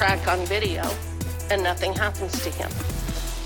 crack 0.00 0.26
on 0.28 0.46
video, 0.46 0.82
and 1.50 1.62
nothing 1.62 1.92
happens 1.92 2.32
to 2.42 2.48
him. 2.48 2.70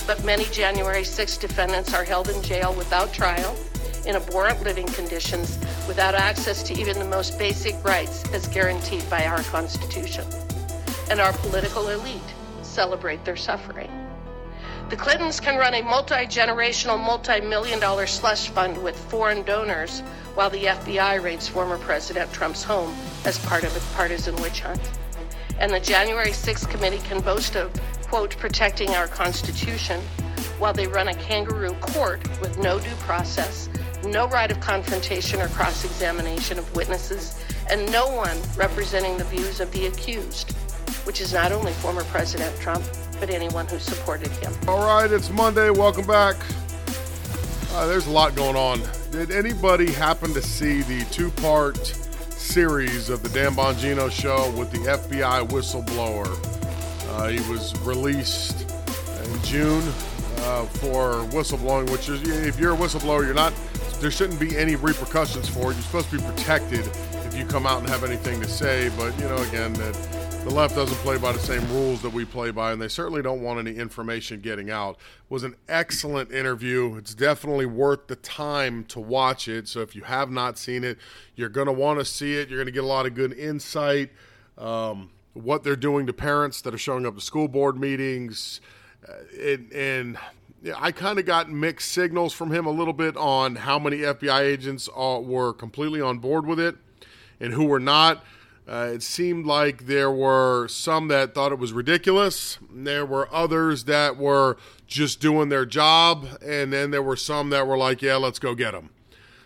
But 0.07 0.25
many 0.25 0.45
January 0.53 1.03
6 1.03 1.37
defendants 1.39 1.93
are 1.93 2.05
held 2.05 2.29
in 2.29 2.41
jail 2.45 2.73
without 2.75 3.13
trial, 3.13 3.57
in 4.07 4.15
abhorrent 4.15 4.63
living 4.63 4.87
conditions, 4.87 5.59
without 5.89 6.15
access 6.15 6.63
to 6.63 6.79
even 6.79 6.97
the 7.01 7.07
most 7.07 7.41
basic 7.41 7.75
rights 7.85 8.23
as 8.33 8.47
guaranteed 8.47 9.03
by 9.11 9.27
our 9.27 9.43
Constitution. 9.43 10.25
And 11.11 11.19
our 11.19 11.33
political 11.33 11.89
elite 11.89 12.31
celebrate 12.63 13.25
their 13.25 13.35
suffering. 13.35 13.91
The 14.91 14.97
Clintons 14.97 15.41
can 15.41 15.59
run 15.59 15.75
a 15.75 15.83
multi 15.83 16.25
generational, 16.27 17.05
multi 17.05 17.41
million 17.41 17.81
dollar 17.81 18.07
slush 18.07 18.49
fund 18.51 18.81
with 18.81 18.97
foreign 19.11 19.43
donors 19.43 20.03
while 20.37 20.51
the 20.51 20.67
FBI 20.67 21.21
raids 21.21 21.49
former 21.49 21.79
President 21.79 22.33
Trump's 22.33 22.63
home 22.63 22.95
as 23.25 23.45
part 23.45 23.65
of 23.65 23.77
a 23.77 23.97
partisan 23.97 24.37
witch 24.37 24.61
hunt. 24.61 24.81
And 25.65 25.73
the 25.73 25.81
January 25.81 26.33
6th 26.33 26.69
committee 26.69 26.99
can 26.99 27.23
boast 27.23 27.57
of, 27.57 27.73
quote, 28.03 28.37
protecting 28.37 28.91
our 28.91 29.09
Constitution 29.09 29.99
while 30.59 30.75
they 30.75 30.87
run 30.87 31.09
a 31.09 31.15
kangaroo 31.15 31.73
court 31.81 32.21
with 32.43 32.59
no 32.59 32.79
due 32.79 32.95
process, 32.97 33.71
no 34.05 34.29
right 34.29 34.51
of 34.51 34.61
confrontation 34.61 35.41
or 35.41 35.49
cross 35.49 35.83
examination 35.87 36.59
of 36.59 36.77
witnesses, 36.77 37.43
and 37.71 37.91
no 37.91 38.07
one 38.15 38.37
representing 38.59 39.17
the 39.17 39.25
views 39.25 39.59
of 39.59 39.73
the 39.73 39.87
accused, 39.87 40.53
which 41.07 41.23
is 41.23 41.33
not 41.33 41.51
only 41.51 41.73
former 41.73 42.05
President 42.05 42.55
Trump, 42.61 42.85
but 43.19 43.31
anyone 43.31 43.67
who 43.67 43.79
supported 43.79 44.29
him. 44.33 44.53
All 44.69 44.85
right, 44.85 45.11
it's 45.11 45.31
Monday. 45.31 45.71
Welcome 45.71 46.07
back. 46.07 46.37
Uh, 47.73 47.87
there's 47.87 48.07
a 48.07 48.11
lot 48.11 48.35
going 48.35 48.55
on. 48.57 48.83
Did 49.11 49.31
anybody 49.31 49.91
happen 49.91 50.35
to 50.35 50.43
see 50.43 50.83
the 50.83 51.07
two 51.07 51.31
part 51.31 52.04
series 52.45 53.09
of 53.09 53.23
the 53.23 53.29
Dan 53.31 53.53
Bongino 53.55 54.11
show 54.11 54.51
with 54.51 54.71
the 54.71 54.79
FBI 54.79 55.49
whistleblower? 55.49 56.29
Uh, 57.11 57.29
he 57.29 57.51
was 57.51 57.77
released 57.81 58.71
in 59.25 59.43
June 59.43 59.83
uh, 60.41 60.65
for 60.67 61.25
whistleblowing, 61.33 61.91
which 61.91 62.09
is, 62.09 62.23
if 62.47 62.61
you're 62.61 62.75
a 62.75 62.77
whistleblower, 62.77 63.25
you're 63.25 63.35
not, 63.35 63.55
there 64.01 64.11
shouldn't 64.11 64.39
be 64.39 64.57
any 64.57 64.77
repercussions 64.77 65.49
for 65.49 65.71
it. 65.71 65.75
You're 65.75 65.83
supposed 65.83 66.11
to 66.11 66.19
be 66.19 66.23
protected 66.23 66.87
if 67.25 67.35
you 67.35 67.47
come 67.47 67.67
out 67.67 67.81
and 67.81 67.89
have 67.89 68.05
anything 68.05 68.41
to 68.43 68.49
say. 68.49 68.91
But, 68.97 69.19
you 69.19 69.25
know, 69.25 69.39
again, 69.39 69.73
that 69.75 69.95
the 70.45 70.51
left 70.51 70.75
doesn't 70.75 70.99
play 70.99 71.17
by 71.17 71.33
the 71.33 71.39
same 71.39 71.67
rules 71.73 72.03
that 72.03 72.11
we 72.11 72.27
play 72.27 72.51
by, 72.51 72.73
and 72.73 72.81
they 72.81 72.89
certainly 72.89 73.23
don't 73.23 73.41
want 73.41 73.59
any 73.59 73.77
information 73.77 74.41
getting 74.41 74.71
out. 74.71 74.97
It 74.97 75.31
was 75.31 75.43
an 75.43 75.57
excellent 75.71 76.33
interview. 76.33 76.97
It's 76.97 77.15
definitely 77.15 77.65
worth 77.65 78.09
the 78.09 78.17
time 78.17 78.85
to 78.87 79.01
watch 79.01 79.49
it. 79.49 79.69
So 79.69 79.81
if 79.81 79.97
you 79.97 80.03
have 80.03 80.31
not 80.31 80.59
seen 80.59 80.85
it, 80.85 80.99
you're 81.35 81.49
going 81.49 81.67
to 81.67 81.73
want 81.73 81.99
to 81.99 82.05
see 82.05 82.37
it. 82.37 82.51
You're 82.51 82.59
going 82.59 82.67
to 82.67 82.73
get 82.73 82.85
a 82.85 82.87
lot 82.87 83.07
of 83.07 83.15
good 83.15 83.33
insight. 83.33 84.11
Um, 84.59 85.13
what 85.33 85.65
they're 85.65 85.77
doing 85.77 86.07
to 86.09 86.13
parents 86.13 86.61
that 86.61 86.75
are 86.75 86.79
showing 86.79 87.07
up 87.07 87.15
to 87.15 87.23
school 87.23 87.49
board 87.49 87.81
meetings, 87.81 88.61
uh, 89.09 89.13
and, 89.41 89.73
and 89.73 90.19
yeah, 90.63 90.75
I 90.79 90.93
kind 90.93 91.19
of 91.19 91.25
got 91.25 91.51
mixed 91.51 91.91
signals 91.91 92.35
from 92.35 92.53
him 92.53 92.67
a 92.67 92.71
little 92.71 92.93
bit 92.93 93.17
on 93.17 93.57
how 93.57 93.79
many 93.79 93.99
FBI 93.99 94.41
agents 94.41 94.91
uh, 94.95 95.21
were 95.23 95.55
completely 95.55 96.03
on 96.03 96.19
board 96.19 96.47
with 96.47 96.61
it 96.61 96.77
and 97.41 97.55
who 97.55 97.65
were 97.65 97.81
not. 97.81 98.23
Uh, 98.67 98.91
it 98.95 99.03
seemed 99.03 99.45
like 99.45 99.87
there 99.87 100.11
were 100.11 100.67
some 100.69 101.09
that 101.09 101.35
thought 101.35 101.53
it 101.53 101.59
was 101.59 101.73
ridiculous. 101.73 102.59
There 102.73 103.05
were 103.05 103.29
others 103.33 103.85
that 103.85 104.17
were 104.17 104.57
just 104.87 105.21
doing 105.21 105.51
their 105.51 105.67
job, 105.67 106.27
and 106.43 106.73
then 106.73 106.91
there 106.91 107.03
were 107.03 107.17
some 107.17 107.51
that 107.51 107.67
were 107.67 107.77
like, 107.77 108.01
"Yeah, 108.01 108.17
let's 108.17 108.39
go 108.39 108.55
get 108.55 108.73
them." 108.73 108.91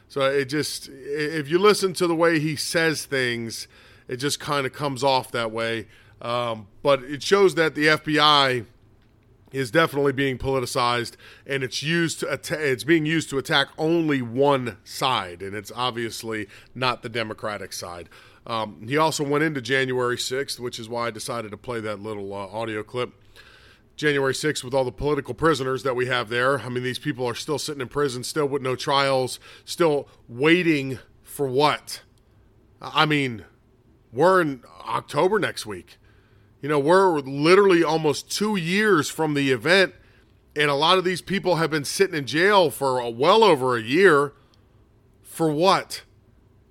So 0.09 0.23
it 0.23 0.47
just, 0.47 0.89
if 0.89 1.49
you 1.51 1.59
listen 1.59 1.93
to 1.95 2.07
the 2.07 2.15
way 2.15 2.39
he 2.39 2.57
says 2.57 3.05
things, 3.05 3.69
it 4.07 4.17
just 4.17 4.41
kind 4.41 4.67
of 4.67 4.73
comes 4.73 5.05
off 5.05 5.31
that 5.33 5.51
way. 5.51 5.87
Um, 6.23 6.69
but 6.83 7.03
it 7.03 7.23
shows 7.23 7.55
that 7.57 7.75
the 7.75 7.89
FBI 7.89 8.65
is 9.53 9.71
definitely 9.71 10.13
being 10.13 10.39
politicized, 10.39 11.13
and 11.47 11.63
it's 11.63 11.83
used 11.83 12.21
to 12.21 12.31
atta- 12.31 12.71
it's 12.71 12.85
being 12.85 13.07
used 13.07 13.31
to 13.31 13.39
attack 13.39 13.69
only 13.79 14.23
one 14.23 14.77
side, 14.85 15.43
and 15.43 15.55
it's 15.55 15.73
obviously 15.75 16.47
not 16.75 17.03
the 17.03 17.09
Democratic 17.09 17.73
side. 17.73 18.09
Um, 18.49 18.87
he 18.89 18.97
also 18.97 19.23
went 19.25 19.45
into 19.45 19.61
January 19.61 20.17
6th, 20.17 20.59
which 20.59 20.79
is 20.79 20.89
why 20.89 21.09
I 21.09 21.11
decided 21.11 21.51
to 21.51 21.59
play 21.59 21.81
that 21.81 22.01
little 22.01 22.33
uh, 22.33 22.47
audio 22.47 22.83
clip. 22.83 23.13
January 23.95 24.33
6th, 24.33 24.65
with 24.65 24.73
all 24.73 24.85
the 24.85 24.93
political 24.93 25.35
prisoners 25.35 25.83
that 25.83 25.95
we 25.95 26.07
have 26.07 26.29
there. 26.29 26.61
I 26.61 26.69
mean, 26.69 26.85
these 26.85 27.01
people 27.01 27.27
are 27.27 27.35
still 27.35 27.59
sitting 27.59 27.81
in 27.81 27.89
prison, 27.89 28.25
still 28.25 28.47
with 28.47 28.63
no 28.63 28.75
trials, 28.75 29.39
still 29.65 30.09
waiting 30.29 30.99
for 31.23 31.49
what? 31.49 32.03
I 32.81 33.07
mean, 33.07 33.45
we're 34.13 34.41
in 34.41 34.63
October 34.87 35.39
next 35.39 35.67
week. 35.67 35.99
You 36.63 36.69
know, 36.69 36.79
we're 36.79 37.19
literally 37.19 37.85
almost 37.85 38.31
two 38.31 38.57
years 38.57 39.11
from 39.11 39.35
the 39.35 39.51
event, 39.51 39.95
and 40.57 40.71
a 40.71 40.75
lot 40.75 40.97
of 40.97 41.05
these 41.05 41.21
people 41.21 41.57
have 41.57 41.71
been 41.71 41.85
sitting 41.85 42.17
in 42.17 42.25
jail 42.25 42.71
for 42.71 43.01
a, 43.01 43.11
well 43.11 43.45
over 43.45 43.77
a 43.77 43.83
year. 43.83 44.33
For 45.23 45.51
what? 45.51 46.03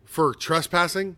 For 0.05 0.33
trespassing? 0.33 1.17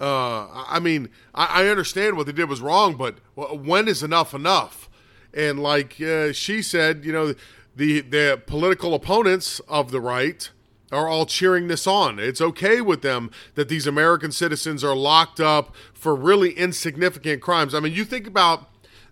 Uh, 0.00 0.46
I 0.68 0.78
mean, 0.78 1.08
I, 1.34 1.64
I, 1.64 1.68
understand 1.68 2.16
what 2.16 2.26
they 2.26 2.32
did 2.32 2.50
was 2.50 2.60
wrong, 2.60 2.96
but 2.96 3.18
when 3.34 3.88
is 3.88 4.02
enough 4.02 4.34
enough? 4.34 4.90
And 5.32 5.58
like 5.58 5.98
uh, 6.00 6.32
she 6.32 6.60
said, 6.60 7.04
you 7.04 7.12
know, 7.12 7.34
the 7.74 8.02
the 8.02 8.42
political 8.46 8.92
opponents 8.92 9.60
of 9.68 9.90
the 9.92 10.00
right 10.00 10.50
are 10.92 11.08
all 11.08 11.26
cheering 11.26 11.68
this 11.68 11.86
on. 11.86 12.18
It's 12.18 12.40
okay 12.40 12.80
with 12.80 13.02
them 13.02 13.30
that 13.54 13.68
these 13.68 13.86
American 13.86 14.32
citizens 14.32 14.84
are 14.84 14.94
locked 14.94 15.40
up 15.40 15.74
for 15.94 16.14
really 16.14 16.52
insignificant 16.52 17.42
crimes. 17.42 17.74
I 17.74 17.80
mean, 17.80 17.92
you 17.92 18.04
think 18.04 18.26
about 18.26 18.68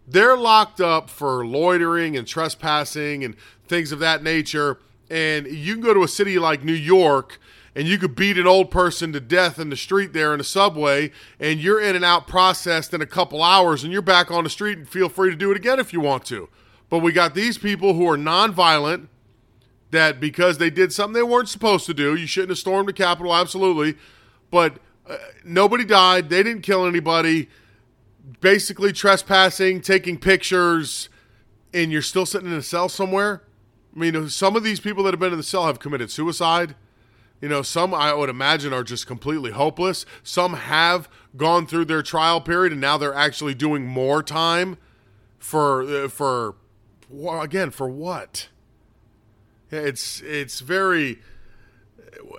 they're 0.06 0.36
locked 0.36 0.80
up 0.80 1.08
for 1.08 1.46
loitering 1.46 2.16
and 2.16 2.26
trespassing 2.26 3.24
and 3.24 3.36
things 3.66 3.90
of 3.90 3.98
that 4.00 4.22
nature. 4.22 4.78
And 5.10 5.46
you 5.46 5.74
can 5.74 5.82
go 5.82 5.94
to 5.94 6.02
a 6.02 6.08
city 6.08 6.38
like 6.38 6.62
New 6.62 6.72
York 6.72 7.38
and 7.74 7.88
you 7.88 7.98
could 7.98 8.14
beat 8.14 8.38
an 8.38 8.46
old 8.46 8.70
person 8.70 9.12
to 9.12 9.20
death 9.20 9.58
in 9.58 9.68
the 9.68 9.76
street 9.76 10.12
there 10.12 10.32
in 10.32 10.38
the 10.38 10.44
subway, 10.44 11.10
and 11.40 11.60
you're 11.60 11.80
in 11.80 11.96
and 11.96 12.04
out 12.04 12.26
processed 12.26 12.94
in 12.94 13.00
a 13.00 13.06
couple 13.06 13.42
hours, 13.42 13.82
and 13.82 13.92
you're 13.92 14.02
back 14.02 14.30
on 14.30 14.44
the 14.44 14.50
street 14.50 14.78
and 14.78 14.88
feel 14.88 15.08
free 15.08 15.30
to 15.30 15.36
do 15.36 15.50
it 15.50 15.56
again 15.56 15.80
if 15.80 15.92
you 15.92 16.00
want 16.00 16.24
to. 16.26 16.48
But 16.88 17.00
we 17.00 17.12
got 17.12 17.34
these 17.34 17.58
people 17.58 17.94
who 17.94 18.08
are 18.08 18.16
nonviolent 18.16 19.08
that 19.90 20.20
because 20.20 20.58
they 20.58 20.70
did 20.70 20.92
something 20.92 21.14
they 21.14 21.22
weren't 21.22 21.48
supposed 21.48 21.86
to 21.86 21.94
do, 21.94 22.14
you 22.14 22.26
shouldn't 22.26 22.50
have 22.50 22.58
stormed 22.58 22.88
the 22.88 22.92
Capitol, 22.92 23.34
absolutely. 23.34 23.96
But 24.50 24.78
uh, 25.08 25.16
nobody 25.44 25.84
died, 25.84 26.30
they 26.30 26.42
didn't 26.42 26.62
kill 26.62 26.86
anybody. 26.86 27.48
Basically, 28.40 28.92
trespassing, 28.92 29.82
taking 29.82 30.18
pictures, 30.18 31.08
and 31.74 31.92
you're 31.92 32.02
still 32.02 32.24
sitting 32.24 32.48
in 32.48 32.54
a 32.54 32.62
cell 32.62 32.88
somewhere. 32.88 33.42
I 33.94 33.98
mean, 33.98 34.28
some 34.30 34.56
of 34.56 34.62
these 34.62 34.80
people 34.80 35.04
that 35.04 35.12
have 35.12 35.20
been 35.20 35.32
in 35.32 35.38
the 35.38 35.42
cell 35.42 35.66
have 35.66 35.78
committed 35.78 36.10
suicide. 36.10 36.74
You 37.44 37.50
know, 37.50 37.60
some 37.60 37.92
I 37.92 38.14
would 38.14 38.30
imagine 38.30 38.72
are 38.72 38.82
just 38.82 39.06
completely 39.06 39.50
hopeless. 39.50 40.06
Some 40.22 40.54
have 40.54 41.10
gone 41.36 41.66
through 41.66 41.84
their 41.84 42.02
trial 42.02 42.40
period 42.40 42.72
and 42.72 42.80
now 42.80 42.96
they're 42.96 43.12
actually 43.12 43.52
doing 43.52 43.84
more 43.84 44.22
time 44.22 44.78
for 45.38 45.82
uh, 45.82 46.08
for 46.08 46.54
again 47.38 47.70
for 47.70 47.86
what? 47.86 48.48
It's 49.70 50.22
it's 50.22 50.60
very 50.60 51.18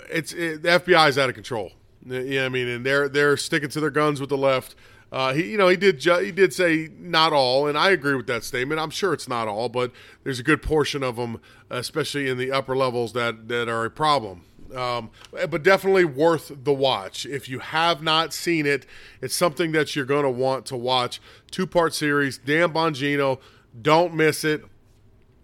it's 0.10 0.34
it, 0.34 0.64
the 0.64 0.70
FBI 0.70 1.10
is 1.10 1.20
out 1.20 1.30
of 1.30 1.36
control. 1.36 1.74
Yeah, 2.04 2.46
I 2.46 2.50
mean, 2.50 2.68
and 2.68 2.84
they're 2.84 3.08
they're 3.08 3.38
sticking 3.38 3.70
to 3.70 3.80
their 3.80 3.92
guns 3.92 4.20
with 4.20 4.30
the 4.32 4.38
left. 4.38 4.74
Uh, 5.12 5.36
he, 5.36 5.52
you 5.52 5.58
know, 5.60 5.68
he 5.68 5.78
did 5.78 6.00
ju- 6.00 6.18
he 6.18 6.32
did 6.32 6.52
say 6.52 6.90
not 6.98 7.32
all, 7.32 7.68
and 7.68 7.78
I 7.78 7.92
agree 7.92 8.16
with 8.16 8.26
that 8.26 8.44
statement. 8.44 8.82
I'm 8.82 8.90
sure 8.90 9.14
it's 9.14 9.28
not 9.28 9.48
all, 9.48 9.70
but 9.70 9.92
there's 10.24 10.40
a 10.40 10.44
good 10.44 10.64
portion 10.64 11.04
of 11.04 11.16
them, 11.16 11.40
especially 11.70 12.28
in 12.28 12.40
the 12.40 12.52
upper 12.52 12.76
levels, 12.76 13.14
that 13.14 13.50
that 13.50 13.70
are 13.70 13.86
a 13.86 13.92
problem. 13.92 14.46
Um, 14.76 15.12
but 15.32 15.64
definitely 15.64 16.06
worth 16.06 16.52
the 16.64 16.74
watch. 16.74 17.26
If 17.26 17.48
you 17.48 17.60
have 17.60 18.04
not 18.04 18.34
seen 18.34 18.66
it, 18.66 18.86
it's 19.22 19.36
something 19.36 19.72
that 19.72 19.96
you're 19.96 20.06
going 20.06 20.24
to 20.24 20.30
want 20.30 20.66
to 20.68 20.76
watch. 20.76 21.22
Two 21.50 21.66
part 21.66 21.94
series, 21.94 22.38
Dan 22.38 22.74
Bongino. 22.74 23.40
Don't 23.82 24.14
miss 24.14 24.44
it. 24.44 24.64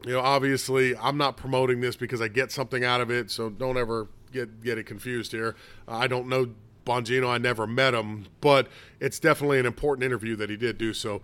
You 0.05 0.13
know, 0.13 0.19
obviously, 0.19 0.95
I'm 0.97 1.17
not 1.17 1.37
promoting 1.37 1.79
this 1.79 1.95
because 1.95 2.21
I 2.21 2.27
get 2.27 2.51
something 2.51 2.83
out 2.83 3.01
of 3.01 3.11
it, 3.11 3.29
so 3.29 3.49
don't 3.49 3.77
ever 3.77 4.09
get 4.31 4.61
get 4.63 4.77
it 4.77 4.85
confused 4.85 5.31
here. 5.31 5.55
I 5.87 6.07
don't 6.07 6.27
know 6.27 6.53
Bongino. 6.85 7.29
I 7.29 7.37
never 7.37 7.67
met 7.67 7.93
him, 7.93 8.25
but 8.41 8.67
it's 8.99 9.19
definitely 9.19 9.59
an 9.59 9.65
important 9.65 10.03
interview 10.03 10.35
that 10.37 10.49
he 10.49 10.57
did 10.57 10.77
do. 10.77 10.93
So 10.93 11.21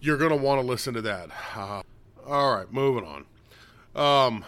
you're 0.00 0.18
going 0.18 0.30
to 0.30 0.36
want 0.36 0.60
to 0.60 0.66
listen 0.66 0.94
to 0.94 1.02
that. 1.02 1.30
Uh, 1.56 1.82
all 2.26 2.56
right, 2.56 2.70
moving 2.70 3.04
on. 3.04 3.24
Um, 3.96 4.44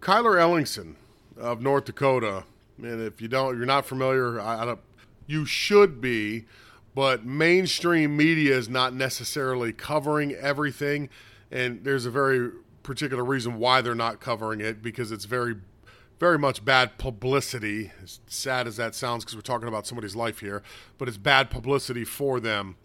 Kyler 0.00 0.36
Ellingson 0.36 0.96
of 1.40 1.60
North 1.60 1.86
Dakota. 1.86 2.44
And 2.78 3.02
if 3.02 3.20
you 3.20 3.28
don't, 3.28 3.56
you're 3.56 3.66
not 3.66 3.86
familiar, 3.86 4.40
I, 4.40 4.62
I 4.62 4.64
don't, 4.64 4.80
you 5.26 5.44
should 5.44 6.00
be, 6.00 6.46
but 6.94 7.24
mainstream 7.24 8.16
media 8.16 8.56
is 8.56 8.68
not 8.68 8.94
necessarily 8.94 9.72
covering 9.72 10.34
everything. 10.34 11.08
And 11.50 11.84
there's 11.84 12.06
a 12.06 12.10
very 12.10 12.50
particular 12.82 13.24
reason 13.24 13.58
why 13.58 13.80
they're 13.80 13.94
not 13.94 14.20
covering 14.20 14.60
it 14.60 14.82
because 14.82 15.12
it's 15.12 15.24
very, 15.24 15.56
very 16.18 16.38
much 16.38 16.64
bad 16.64 16.98
publicity. 16.98 17.92
As 18.02 18.20
sad 18.26 18.66
as 18.66 18.76
that 18.76 18.94
sounds, 18.94 19.24
because 19.24 19.36
we're 19.36 19.42
talking 19.42 19.68
about 19.68 19.86
somebody's 19.86 20.16
life 20.16 20.40
here, 20.40 20.62
but 20.98 21.08
it's 21.08 21.16
bad 21.16 21.50
publicity 21.50 22.04
for 22.04 22.40
them. 22.40 22.76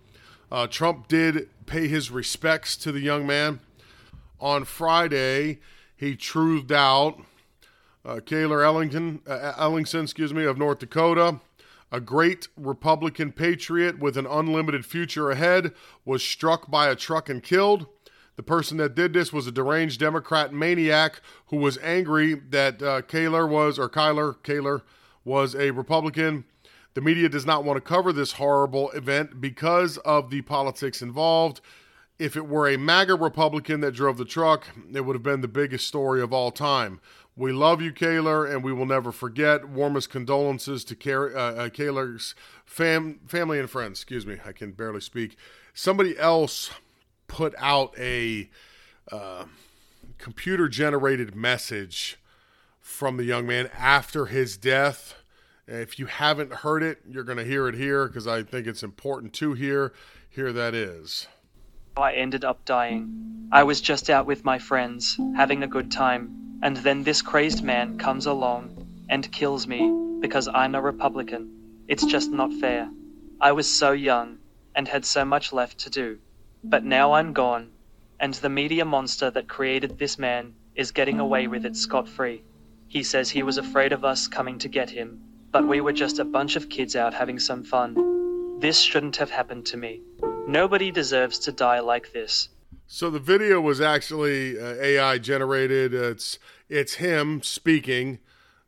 Uh, 0.52 0.68
Trump 0.68 1.08
did 1.08 1.50
pay 1.66 1.88
his 1.88 2.12
respects 2.12 2.78
to 2.78 2.92
the 2.92 3.00
young 3.00 3.26
man. 3.26 3.60
On 4.40 4.64
Friday, 4.66 5.60
he 5.96 6.16
truthed 6.16 6.72
out 6.72 7.20
uh, 8.06 8.20
Cayler 8.26 8.64
Ellington, 8.64 9.22
uh, 9.28 9.54
Ellingson, 9.58 10.04
excuse 10.04 10.34
me, 10.34 10.46
of 10.46 10.58
North 10.58 10.80
Dakota, 10.80 11.40
a 11.92 12.00
great 12.00 12.48
Republican 12.58 13.32
patriot 13.32 14.00
with 14.00 14.18
an 14.18 14.26
unlimited 14.26 14.86
future 14.86 15.32
ahead, 15.32 15.74
was 16.04 16.24
struck 16.24 16.70
by 16.70 16.90
a 16.90 16.96
truck 16.96 17.30
and 17.30 17.42
killed. 17.42 17.88
The 18.36 18.44
person 18.44 18.78
that 18.78 18.96
did 18.96 19.14
this 19.14 19.32
was 19.32 19.48
a 19.48 19.52
deranged 19.52 20.00
Democrat 20.00 20.54
maniac 20.54 21.22
who 21.48 21.58
was 21.58 21.78
angry 21.82 22.34
that 22.34 22.82
uh, 22.82 23.02
was, 23.48 23.80
or 23.80 23.90
Kyler, 23.90 24.36
Cayler 24.44 24.84
was 25.24 25.56
a 25.56 25.72
Republican. 25.72 26.46
The 26.96 27.02
media 27.02 27.30
does 27.30 27.46
not 27.46 27.64
want 27.64 27.78
to 27.78 27.82
cover 27.82 28.12
this 28.12 28.34
horrible 28.34 28.92
event 28.92 29.40
because 29.40 29.98
of 30.00 30.30
the 30.30 30.42
politics 30.42 31.02
involved. 31.02 31.62
If 32.18 32.38
it 32.38 32.48
were 32.48 32.70
a 32.70 32.78
MAGA 32.78 33.16
Republican 33.16 33.82
that 33.82 33.94
drove 33.94 34.18
the 34.18 34.26
truck, 34.26 34.68
it 34.94 35.02
would 35.02 35.16
have 35.16 35.24
been 35.24 35.42
the 35.42 35.50
biggest 35.50 35.88
story 35.88 36.22
of 36.22 36.32
all 36.32 36.52
time. 36.52 37.02
We 37.38 37.52
love 37.52 37.82
you, 37.82 37.92
Cayler, 37.92 38.46
and 38.46 38.64
we 38.64 38.72
will 38.72 38.86
never 38.86 39.12
forget. 39.12 39.68
Warmest 39.68 40.10
condolences 40.10 40.86
to 40.86 40.96
Car- 40.96 41.36
uh, 41.36 41.54
uh, 41.54 41.70
Cayler's 41.70 42.34
fam- 42.66 43.20
family 43.28 43.60
and 43.60 43.70
friends. 43.70 44.00
Excuse 44.00 44.26
me, 44.26 44.38
I 44.46 44.54
can 44.54 44.72
barely 44.72 45.02
speak. 45.02 45.36
Somebody 45.74 46.18
else 46.18 46.72
put 47.28 47.54
out 47.58 47.94
a 48.00 48.50
uh, 49.12 49.46
computer 50.18 50.70
generated 50.70 51.36
message 51.36 52.18
from 52.80 53.18
the 53.18 53.26
young 53.26 53.46
man 53.46 53.70
after 53.78 54.28
his 54.28 54.56
death. 54.56 55.16
If 55.68 56.00
you 56.00 56.06
haven't 56.06 56.54
heard 56.54 56.84
it, 56.84 57.00
you're 57.06 57.24
going 57.24 57.40
to 57.40 57.44
hear 57.44 57.68
it 57.68 57.76
here 57.76 58.08
because 58.08 58.28
I 58.28 58.44
think 58.44 58.66
it's 58.66 58.84
important 58.84 59.34
to 59.34 59.54
hear. 59.54 59.92
Here 60.30 60.54
that 60.54 60.74
is. 60.74 61.28
I 61.98 62.14
ended 62.14 62.46
up 62.46 62.64
dying. 62.66 63.50
I 63.52 63.64
was 63.64 63.82
just 63.82 64.10
out 64.10 64.26
with 64.26 64.46
my 64.46 64.60
friends, 64.60 65.18
having 65.36 65.64
a 65.64 65.68
good 65.68 65.92
time, 65.92 66.45
and 66.66 66.78
then 66.78 67.04
this 67.04 67.22
crazed 67.22 67.64
man 67.64 67.96
comes 68.00 68.26
along 68.26 68.88
and 69.08 69.32
kills 69.32 69.68
me 69.68 70.18
because 70.20 70.48
I'm 70.48 70.74
a 70.74 70.82
Republican. 70.82 71.84
It's 71.88 72.04
just 72.04 72.32
not 72.32 72.52
fair. 72.54 72.90
I 73.40 73.52
was 73.52 73.72
so 73.72 73.92
young 73.92 74.40
and 74.74 74.88
had 74.88 75.06
so 75.06 75.24
much 75.26 75.54
left 75.54 75.78
to 75.82 75.92
do. 75.92 76.18
But 76.64 76.84
now 76.84 77.14
I'm 77.14 77.34
gone, 77.34 77.70
and 78.20 78.34
the 78.34 78.50
media 78.50 78.84
monster 78.84 79.30
that 79.30 79.48
created 79.48 80.00
this 80.00 80.18
man 80.18 80.56
is 80.74 80.90
getting 80.90 81.20
away 81.20 81.46
with 81.46 81.68
it 81.68 81.76
scot 81.76 82.10
free. 82.10 82.42
He 82.88 83.04
says 83.04 83.30
he 83.30 83.44
was 83.44 83.60
afraid 83.60 83.94
of 83.94 84.04
us 84.04 84.28
coming 84.28 84.58
to 84.58 84.68
get 84.68 84.90
him, 84.90 85.22
but 85.52 85.68
we 85.68 85.82
were 85.82 85.94
just 85.94 86.18
a 86.18 86.26
bunch 86.26 86.56
of 86.56 86.70
kids 86.70 86.96
out 86.96 87.14
having 87.14 87.38
some 87.38 87.64
fun. 87.64 88.60
This 88.60 88.80
shouldn't 88.80 89.18
have 89.18 89.30
happened 89.30 89.68
to 89.68 89.78
me. 89.78 90.02
Nobody 90.48 90.90
deserves 90.90 91.38
to 91.46 91.52
die 91.52 91.82
like 91.82 92.12
this. 92.12 92.50
So 92.88 93.10
the 93.10 93.20
video 93.20 93.60
was 93.62 93.82
actually 93.82 94.60
uh, 94.60 94.76
AI 94.76 95.18
generated. 95.18 95.94
It's 95.94 96.38
it's 96.70 96.96
him 96.96 97.42
speaking. 97.42 98.20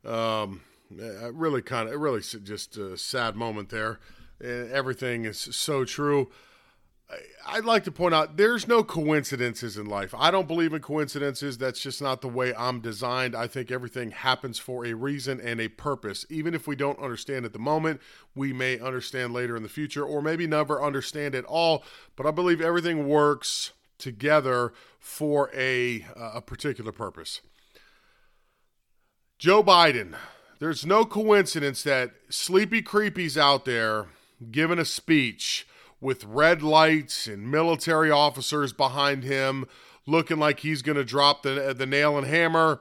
Um, 0.05 0.61
uh, 0.99 1.33
really 1.33 1.61
kind 1.61 1.89
of 1.89 1.99
really 1.99 2.21
just 2.21 2.77
a 2.77 2.97
sad 2.97 3.35
moment 3.35 3.69
there. 3.69 3.99
Everything 4.41 5.25
is 5.25 5.37
so 5.37 5.83
true. 5.83 6.29
I'd 7.45 7.63
like 7.63 7.85
to 7.85 7.91
point 7.91 8.13
out 8.13 8.35
there's 8.35 8.67
no 8.67 8.83
coincidences 8.83 9.77
in 9.77 9.85
life. 9.85 10.13
I 10.17 10.29
don't 10.29 10.47
believe 10.47 10.73
in 10.73 10.81
coincidences. 10.81 11.57
That's 11.57 11.79
just 11.79 12.01
not 12.01 12.19
the 12.21 12.27
way 12.27 12.53
I'm 12.53 12.81
designed. 12.81 13.33
I 13.35 13.47
think 13.47 13.71
everything 13.71 14.11
happens 14.11 14.59
for 14.59 14.85
a 14.85 14.93
reason 14.93 15.39
and 15.39 15.61
a 15.61 15.69
purpose. 15.69 16.25
Even 16.29 16.53
if 16.53 16.67
we 16.67 16.75
don't 16.75 16.99
understand 16.99 17.45
at 17.45 17.53
the 17.53 17.59
moment, 17.59 18.01
we 18.35 18.51
may 18.51 18.77
understand 18.77 19.33
later 19.33 19.55
in 19.55 19.63
the 19.63 19.69
future 19.69 20.03
or 20.03 20.21
maybe 20.21 20.47
never 20.47 20.83
understand 20.83 21.33
at 21.33 21.45
all. 21.45 21.83
But 22.17 22.25
I 22.25 22.31
believe 22.31 22.59
everything 22.59 23.07
works 23.07 23.71
together 23.97 24.73
for 24.99 25.49
a, 25.55 26.05
a 26.15 26.41
particular 26.41 26.91
purpose. 26.91 27.39
Joe 29.37 29.61
Biden, 29.61 30.15
there's 30.57 30.83
no 30.83 31.05
coincidence 31.05 31.83
that 31.83 32.11
Sleepy 32.27 32.81
Creepy's 32.81 33.37
out 33.37 33.65
there 33.65 34.07
giving 34.49 34.79
a 34.79 34.85
speech 34.85 35.67
with 36.01 36.23
red 36.23 36.63
lights 36.63 37.27
and 37.27 37.51
military 37.51 38.09
officers 38.09 38.73
behind 38.73 39.23
him, 39.23 39.67
looking 40.07 40.39
like 40.39 40.61
he's 40.61 40.81
going 40.81 40.95
to 40.97 41.03
drop 41.03 41.43
the 41.43 41.75
the 41.77 41.85
nail 41.85 42.17
and 42.17 42.25
hammer. 42.25 42.79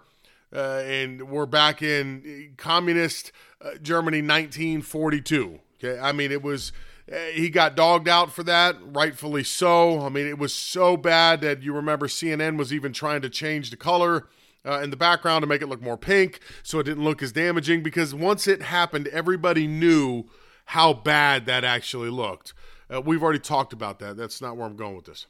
Uh, 0.50 0.82
and 0.86 1.28
we're 1.28 1.44
back 1.44 1.82
in 1.82 2.54
communist 2.56 3.32
uh, 3.60 3.72
Germany, 3.82 4.22
1942. 4.22 5.60
Okay, 5.78 6.00
I 6.00 6.12
mean 6.12 6.32
it 6.32 6.42
was. 6.42 6.72
Uh, 7.10 7.16
he 7.34 7.50
got 7.50 7.76
dogged 7.76 8.08
out 8.08 8.32
for 8.32 8.42
that, 8.42 8.76
rightfully 8.82 9.44
so. 9.44 10.00
I 10.00 10.08
mean, 10.08 10.26
it 10.26 10.38
was 10.38 10.54
so 10.54 10.96
bad 10.96 11.40
that 11.42 11.62
you 11.62 11.72
remember 11.74 12.08
CNN 12.08 12.56
was 12.56 12.72
even 12.72 12.92
trying 12.94 13.20
to 13.20 13.28
change 13.28 13.70
the 13.70 13.76
color 13.76 14.26
uh, 14.66 14.80
in 14.82 14.90
the 14.90 14.96
background 14.96 15.42
to 15.42 15.46
make 15.46 15.62
it 15.62 15.68
look 15.68 15.80
more 15.80 15.96
pink 15.96 16.40
so 16.62 16.78
it 16.78 16.84
didn't 16.84 17.04
look 17.04 17.22
as 17.22 17.32
damaging 17.32 17.82
because 17.82 18.14
once 18.14 18.46
it 18.46 18.62
happened, 18.62 19.06
everybody 19.08 19.66
knew 19.66 20.24
how 20.66 20.92
bad 20.92 21.46
that 21.46 21.64
actually 21.64 22.10
looked. 22.10 22.52
Uh, 22.92 23.00
we've 23.00 23.22
already 23.22 23.38
talked 23.38 23.72
about 23.72 23.98
that. 24.00 24.16
That's 24.16 24.40
not 24.40 24.56
where 24.56 24.66
I'm 24.66 24.76
going 24.76 24.96
with 24.96 25.06
this. 25.06 25.26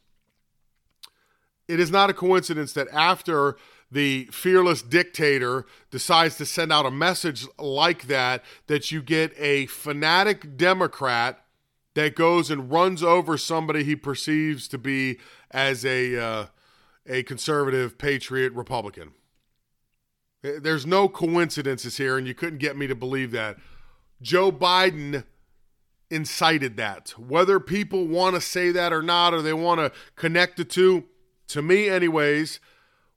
It 1.68 1.80
is 1.80 1.90
not 1.90 2.10
a 2.10 2.14
coincidence 2.14 2.72
that 2.74 2.88
after 2.92 3.56
the 3.90 4.28
fearless 4.32 4.82
dictator 4.82 5.66
decides 5.90 6.36
to 6.36 6.46
send 6.46 6.72
out 6.72 6.86
a 6.86 6.90
message 6.90 7.46
like 7.58 8.06
that, 8.06 8.44
that 8.66 8.90
you 8.90 9.02
get 9.02 9.32
a 9.38 9.66
fanatic 9.66 10.56
Democrat 10.56 11.44
that 11.94 12.14
goes 12.14 12.50
and 12.50 12.70
runs 12.70 13.02
over 13.02 13.38
somebody 13.38 13.82
he 13.82 13.96
perceives 13.96 14.68
to 14.68 14.78
be 14.78 15.18
as 15.50 15.84
a 15.84 16.16
uh, 16.16 16.46
a 17.08 17.22
conservative 17.22 17.98
patriot 17.98 18.52
Republican. 18.52 19.12
There's 20.60 20.86
no 20.86 21.08
coincidences 21.08 21.96
here, 21.96 22.16
and 22.16 22.26
you 22.26 22.34
couldn't 22.34 22.58
get 22.58 22.76
me 22.76 22.86
to 22.86 22.94
believe 22.94 23.30
that. 23.32 23.56
Joe 24.22 24.50
Biden 24.52 25.24
incited 26.10 26.76
that. 26.76 27.10
Whether 27.18 27.60
people 27.60 28.06
want 28.06 28.34
to 28.34 28.40
say 28.40 28.70
that 28.70 28.92
or 28.92 29.02
not, 29.02 29.34
or 29.34 29.42
they 29.42 29.52
want 29.52 29.80
to 29.80 29.92
connect 30.14 30.56
the 30.56 30.64
two, 30.64 31.04
to 31.48 31.62
me, 31.62 31.88
anyways, 31.88 32.60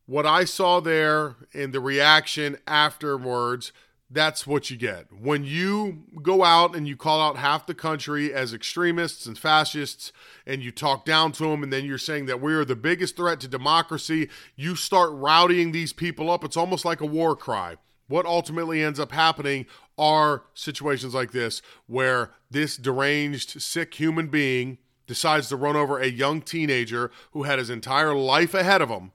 what 0.06 0.26
I 0.26 0.44
saw 0.44 0.80
there 0.80 1.36
in 1.52 1.72
the 1.72 1.80
reaction 1.80 2.58
afterwards, 2.68 3.72
that's 4.12 4.48
what 4.48 4.72
you 4.72 4.78
get. 4.78 5.08
When 5.12 5.44
you 5.44 6.04
go 6.24 6.44
out 6.44 6.76
and 6.76 6.88
you 6.88 6.98
call 6.98 7.22
out 7.22 7.38
half 7.38 7.68
the 7.68 7.76
country 7.76 8.34
as 8.34 8.54
extremists 8.54 9.28
and 9.28 9.38
fascists, 9.38 10.12
and 10.48 10.64
you 10.64 10.72
talk 10.72 11.06
down 11.06 11.32
to 11.34 11.44
them, 11.44 11.62
and 11.62 11.72
then 11.72 11.86
you're 11.86 12.00
saying 12.00 12.26
that 12.26 12.42
we 12.42 12.54
are 12.54 12.66
the 12.66 12.76
biggest 12.76 13.16
threat 13.16 13.40
to 13.42 13.48
democracy, 13.48 14.30
you 14.56 14.76
start 14.76 15.12
rowdying 15.14 15.72
these 15.72 15.94
people 15.94 16.32
up. 16.32 16.44
It's 16.44 16.58
almost 16.58 16.86
like 16.86 17.02
a 17.02 17.06
war 17.06 17.36
cry. 17.36 17.78
What 18.08 18.26
ultimately 18.26 18.82
ends 18.82 19.00
up 19.00 19.12
happening 19.12 19.68
are 19.96 20.44
situations 20.56 21.14
like 21.14 21.32
this 21.32 21.62
where 21.86 22.32
this 22.50 22.78
deranged, 22.78 23.62
sick 23.62 23.94
human 23.94 24.28
being 24.28 24.80
decides 25.06 25.50
to 25.50 25.56
run 25.56 25.76
over 25.76 26.00
a 26.00 26.08
young 26.08 26.42
teenager 26.42 27.12
who 27.32 27.44
had 27.44 27.60
his 27.60 27.70
entire 27.70 28.16
life 28.16 28.56
ahead 28.56 28.82
of 28.82 28.90
him. 28.90 29.12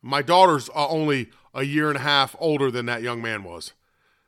My 0.00 0.22
daughter's 0.22 0.68
only 0.74 1.30
a 1.54 1.64
year 1.64 1.88
and 1.88 1.96
a 1.96 2.02
half 2.02 2.36
older 2.38 2.70
than 2.70 2.86
that 2.86 3.02
young 3.02 3.20
man 3.20 3.42
was. 3.42 3.72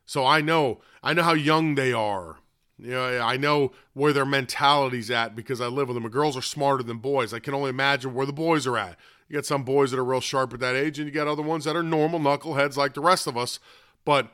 So 0.07 0.25
I 0.25 0.41
know, 0.41 0.81
I 1.03 1.15
know 1.15 1.23
how 1.23 1.35
young 1.35 1.75
they 1.75 1.93
are. 1.93 2.39
You 2.79 2.91
know, 2.91 3.21
I 3.21 3.37
know 3.37 3.73
where 3.93 4.13
their 4.13 4.27
mentality's 4.27 5.11
at 5.11 5.37
because 5.37 5.61
I 5.61 5.67
live 5.67 5.89
with 5.89 5.95
them. 5.95 6.11
girls 6.11 6.37
are 6.37 6.43
smarter 6.43 6.83
than 6.83 6.99
boys. 6.99 7.33
I 7.33 7.39
can 7.39 7.55
only 7.55 7.71
imagine 7.71 8.15
where 8.15 8.27
the 8.27 8.33
boys 8.33 8.67
are 8.67 8.77
at. 8.77 8.97
You 9.29 9.35
got 9.35 9.47
some 9.47 9.63
boys 9.63 9.91
that 9.91 9.99
are 9.99 10.05
real 10.05 10.21
sharp 10.21 10.53
at 10.53 10.61
that 10.61 10.75
age, 10.75 10.99
and 10.99 11.07
you 11.07 11.15
got 11.15 11.29
other 11.29 11.43
ones 11.43 11.65
that 11.65 11.77
are 11.77 11.83
normal 11.83 12.21
knuckleheads 12.21 12.77
like 12.77 12.95
the 12.95 13.01
rest 13.01 13.27
of 13.27 13.37
us. 13.37 13.59
But 14.05 14.31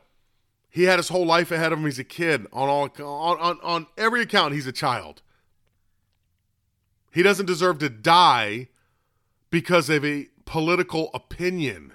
he 0.68 0.84
had 0.84 0.98
his 0.98 1.08
whole 1.10 1.26
life 1.26 1.50
ahead 1.50 1.72
of 1.72 1.78
him. 1.78 1.84
He's 1.84 1.98
a 1.98 2.04
kid 2.04 2.46
on 2.52 2.68
all 2.68 2.88
on, 2.98 3.38
on, 3.38 3.58
on 3.62 3.86
every 3.96 4.22
account. 4.22 4.54
He's 4.54 4.66
a 4.66 4.72
child. 4.72 5.22
He 7.12 7.22
doesn't 7.22 7.46
deserve 7.46 7.78
to 7.80 7.88
die 7.88 8.68
because 9.50 9.90
of 9.90 10.04
a 10.04 10.28
political 10.44 11.10
opinion. 11.12 11.92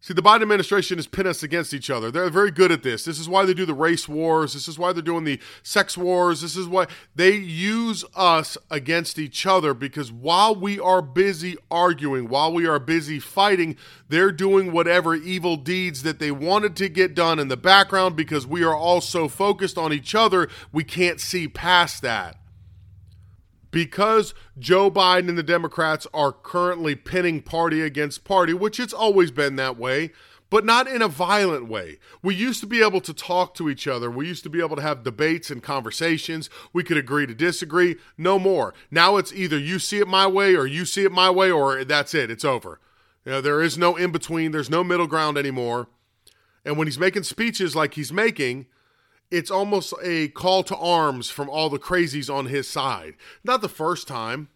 See, 0.00 0.14
the 0.14 0.22
Biden 0.22 0.42
administration 0.42 0.96
has 0.98 1.08
pit 1.08 1.26
us 1.26 1.42
against 1.42 1.74
each 1.74 1.90
other. 1.90 2.12
They're 2.12 2.30
very 2.30 2.52
good 2.52 2.70
at 2.70 2.84
this. 2.84 3.04
This 3.04 3.18
is 3.18 3.28
why 3.28 3.44
they 3.44 3.52
do 3.52 3.66
the 3.66 3.74
race 3.74 4.08
wars. 4.08 4.54
This 4.54 4.68
is 4.68 4.78
why 4.78 4.92
they're 4.92 5.02
doing 5.02 5.24
the 5.24 5.40
sex 5.64 5.98
wars. 5.98 6.40
This 6.40 6.56
is 6.56 6.68
why 6.68 6.86
they 7.16 7.32
use 7.32 8.04
us 8.14 8.56
against 8.70 9.18
each 9.18 9.44
other 9.44 9.74
because 9.74 10.12
while 10.12 10.54
we 10.54 10.78
are 10.78 11.02
busy 11.02 11.56
arguing, 11.68 12.28
while 12.28 12.52
we 12.52 12.64
are 12.64 12.78
busy 12.78 13.18
fighting, 13.18 13.76
they're 14.08 14.30
doing 14.30 14.70
whatever 14.70 15.16
evil 15.16 15.56
deeds 15.56 16.04
that 16.04 16.20
they 16.20 16.30
wanted 16.30 16.76
to 16.76 16.88
get 16.88 17.16
done 17.16 17.40
in 17.40 17.48
the 17.48 17.56
background 17.56 18.14
because 18.14 18.46
we 18.46 18.62
are 18.62 18.76
all 18.76 19.00
so 19.00 19.26
focused 19.26 19.76
on 19.76 19.92
each 19.92 20.14
other, 20.14 20.48
we 20.70 20.84
can't 20.84 21.20
see 21.20 21.48
past 21.48 22.02
that 22.02 22.36
because 23.70 24.34
Joe 24.58 24.90
Biden 24.90 25.28
and 25.28 25.38
the 25.38 25.42
Democrats 25.42 26.06
are 26.14 26.32
currently 26.32 26.94
pinning 26.94 27.42
party 27.42 27.82
against 27.82 28.24
party, 28.24 28.54
which 28.54 28.80
it's 28.80 28.92
always 28.92 29.30
been 29.30 29.56
that 29.56 29.76
way, 29.76 30.10
but 30.50 30.64
not 30.64 30.88
in 30.88 31.02
a 31.02 31.08
violent 31.08 31.68
way. 31.68 31.98
We 32.22 32.34
used 32.34 32.60
to 32.60 32.66
be 32.66 32.82
able 32.82 33.02
to 33.02 33.12
talk 33.12 33.54
to 33.54 33.68
each 33.68 33.86
other. 33.86 34.10
We 34.10 34.26
used 34.26 34.42
to 34.44 34.50
be 34.50 34.60
able 34.60 34.76
to 34.76 34.82
have 34.82 35.04
debates 35.04 35.50
and 35.50 35.62
conversations. 35.62 36.48
We 36.72 36.84
could 36.84 36.96
agree 36.96 37.26
to 37.26 37.34
disagree. 37.34 37.96
No 38.16 38.38
more. 38.38 38.72
Now 38.90 39.16
it's 39.16 39.32
either 39.32 39.58
you 39.58 39.78
see 39.78 39.98
it 39.98 40.08
my 40.08 40.26
way 40.26 40.56
or 40.56 40.66
you 40.66 40.86
see 40.86 41.04
it 41.04 41.12
my 41.12 41.30
way, 41.30 41.50
or 41.50 41.84
that's 41.84 42.14
it. 42.14 42.30
It's 42.30 42.44
over. 42.44 42.80
You 43.26 43.32
know, 43.32 43.40
there 43.42 43.60
is 43.60 43.76
no 43.76 43.96
in 43.96 44.10
between, 44.10 44.52
there's 44.52 44.70
no 44.70 44.82
middle 44.82 45.06
ground 45.06 45.36
anymore. 45.36 45.88
And 46.64 46.78
when 46.78 46.86
he's 46.86 46.98
making 46.98 47.24
speeches 47.24 47.76
like 47.76 47.94
he's 47.94 48.12
making, 48.12 48.66
it's 49.30 49.50
almost 49.50 49.94
a 50.02 50.28
call 50.28 50.62
to 50.64 50.76
arms 50.76 51.30
from 51.30 51.48
all 51.48 51.68
the 51.68 51.78
crazies 51.78 52.32
on 52.32 52.46
his 52.46 52.68
side. 52.68 53.14
Not 53.44 53.60
the 53.60 53.68
first 53.68 54.08
time. 54.08 54.48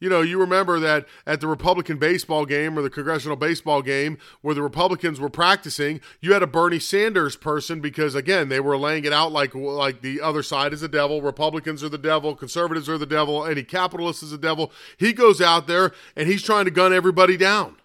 You 0.00 0.08
know, 0.08 0.22
you 0.22 0.40
remember 0.40 0.80
that 0.80 1.06
at 1.26 1.42
the 1.42 1.46
Republican 1.46 1.98
baseball 1.98 2.46
game 2.46 2.78
or 2.78 2.80
the 2.80 2.88
congressional 2.88 3.36
baseball 3.36 3.82
game 3.82 4.16
where 4.40 4.54
the 4.54 4.62
Republicans 4.62 5.20
were 5.20 5.28
practicing, 5.28 6.00
you 6.22 6.32
had 6.32 6.42
a 6.42 6.46
Bernie 6.46 6.78
Sanders 6.78 7.36
person 7.36 7.80
because 7.80 8.14
again, 8.14 8.48
they 8.48 8.60
were 8.60 8.78
laying 8.78 9.04
it 9.04 9.12
out 9.12 9.30
like 9.30 9.54
like 9.54 10.00
the 10.00 10.22
other 10.22 10.42
side 10.42 10.72
is 10.72 10.80
the 10.80 10.88
devil, 10.88 11.20
Republicans 11.20 11.84
are 11.84 11.90
the 11.90 11.98
devil, 11.98 12.34
conservatives 12.34 12.88
are 12.88 12.96
the 12.96 13.04
devil, 13.04 13.44
any 13.44 13.62
capitalist 13.62 14.22
is 14.22 14.30
the 14.30 14.38
devil. 14.38 14.72
He 14.96 15.12
goes 15.12 15.42
out 15.42 15.66
there 15.66 15.92
and 16.16 16.26
he's 16.26 16.42
trying 16.42 16.64
to 16.64 16.70
gun 16.70 16.94
everybody 16.94 17.36
down. 17.36 17.76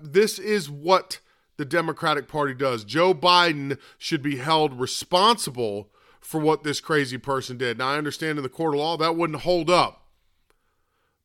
This 0.00 0.40
is 0.40 0.68
what 0.68 1.20
the 1.56 1.64
Democratic 1.64 2.28
Party 2.28 2.54
does. 2.54 2.84
Joe 2.84 3.14
Biden 3.14 3.78
should 3.98 4.22
be 4.22 4.36
held 4.36 4.80
responsible 4.80 5.90
for 6.20 6.40
what 6.40 6.62
this 6.62 6.80
crazy 6.80 7.18
person 7.18 7.58
did. 7.58 7.78
Now, 7.78 7.88
I 7.88 7.98
understand 7.98 8.38
in 8.38 8.42
the 8.42 8.48
court 8.48 8.74
of 8.74 8.80
law 8.80 8.96
that 8.96 9.16
wouldn't 9.16 9.40
hold 9.40 9.68
up. 9.68 10.06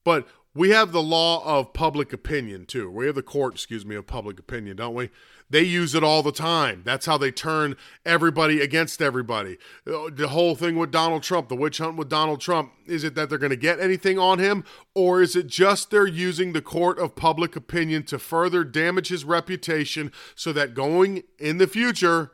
But 0.03 0.27
we 0.53 0.71
have 0.71 0.91
the 0.91 1.03
law 1.03 1.43
of 1.45 1.73
public 1.73 2.13
opinion, 2.13 2.65
too. 2.65 2.89
We 2.89 3.05
have 3.05 3.15
the 3.15 3.21
court, 3.21 3.53
excuse 3.53 3.85
me, 3.85 3.95
of 3.95 4.07
public 4.07 4.39
opinion, 4.39 4.77
don't 4.77 4.95
we? 4.95 5.09
They 5.49 5.63
use 5.63 5.95
it 5.95 6.03
all 6.03 6.23
the 6.23 6.33
time. 6.33 6.81
That's 6.85 7.05
how 7.05 7.17
they 7.17 7.31
turn 7.31 7.77
everybody 8.05 8.59
against 8.59 9.01
everybody. 9.01 9.57
Uh, 9.85 10.09
the 10.11 10.27
whole 10.27 10.55
thing 10.55 10.75
with 10.75 10.91
Donald 10.91 11.23
Trump, 11.23 11.47
the 11.47 11.55
witch 11.55 11.77
hunt 11.77 11.95
with 11.95 12.09
Donald 12.09 12.41
Trump, 12.41 12.73
is 12.85 13.05
it 13.05 13.15
that 13.15 13.29
they're 13.29 13.37
going 13.37 13.51
to 13.51 13.55
get 13.55 13.79
anything 13.79 14.19
on 14.19 14.39
him, 14.39 14.65
or 14.93 15.21
is 15.21 15.35
it 15.37 15.47
just 15.47 15.89
they're 15.89 16.05
using 16.05 16.51
the 16.51 16.61
court 16.61 16.99
of 16.99 17.15
public 17.15 17.55
opinion 17.55 18.03
to 18.03 18.19
further 18.19 18.65
damage 18.65 19.07
his 19.07 19.23
reputation 19.23 20.11
so 20.35 20.51
that 20.51 20.73
going 20.73 21.23
in 21.39 21.59
the 21.59 21.67
future, 21.67 22.33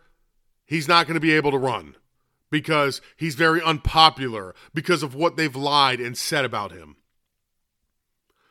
he's 0.65 0.88
not 0.88 1.05
going 1.05 1.15
to 1.15 1.22
be 1.22 1.34
able 1.34 1.51
to 1.51 1.58
run? 1.58 1.96
because 2.53 3.01
he's 3.17 3.34
very 3.34 3.60
unpopular 3.63 4.53
because 4.75 5.01
of 5.01 5.15
what 5.15 5.38
they've 5.38 5.55
lied 5.55 6.00
and 6.00 6.15
said 6.15 6.46
about 6.46 6.72
him. 6.72 6.98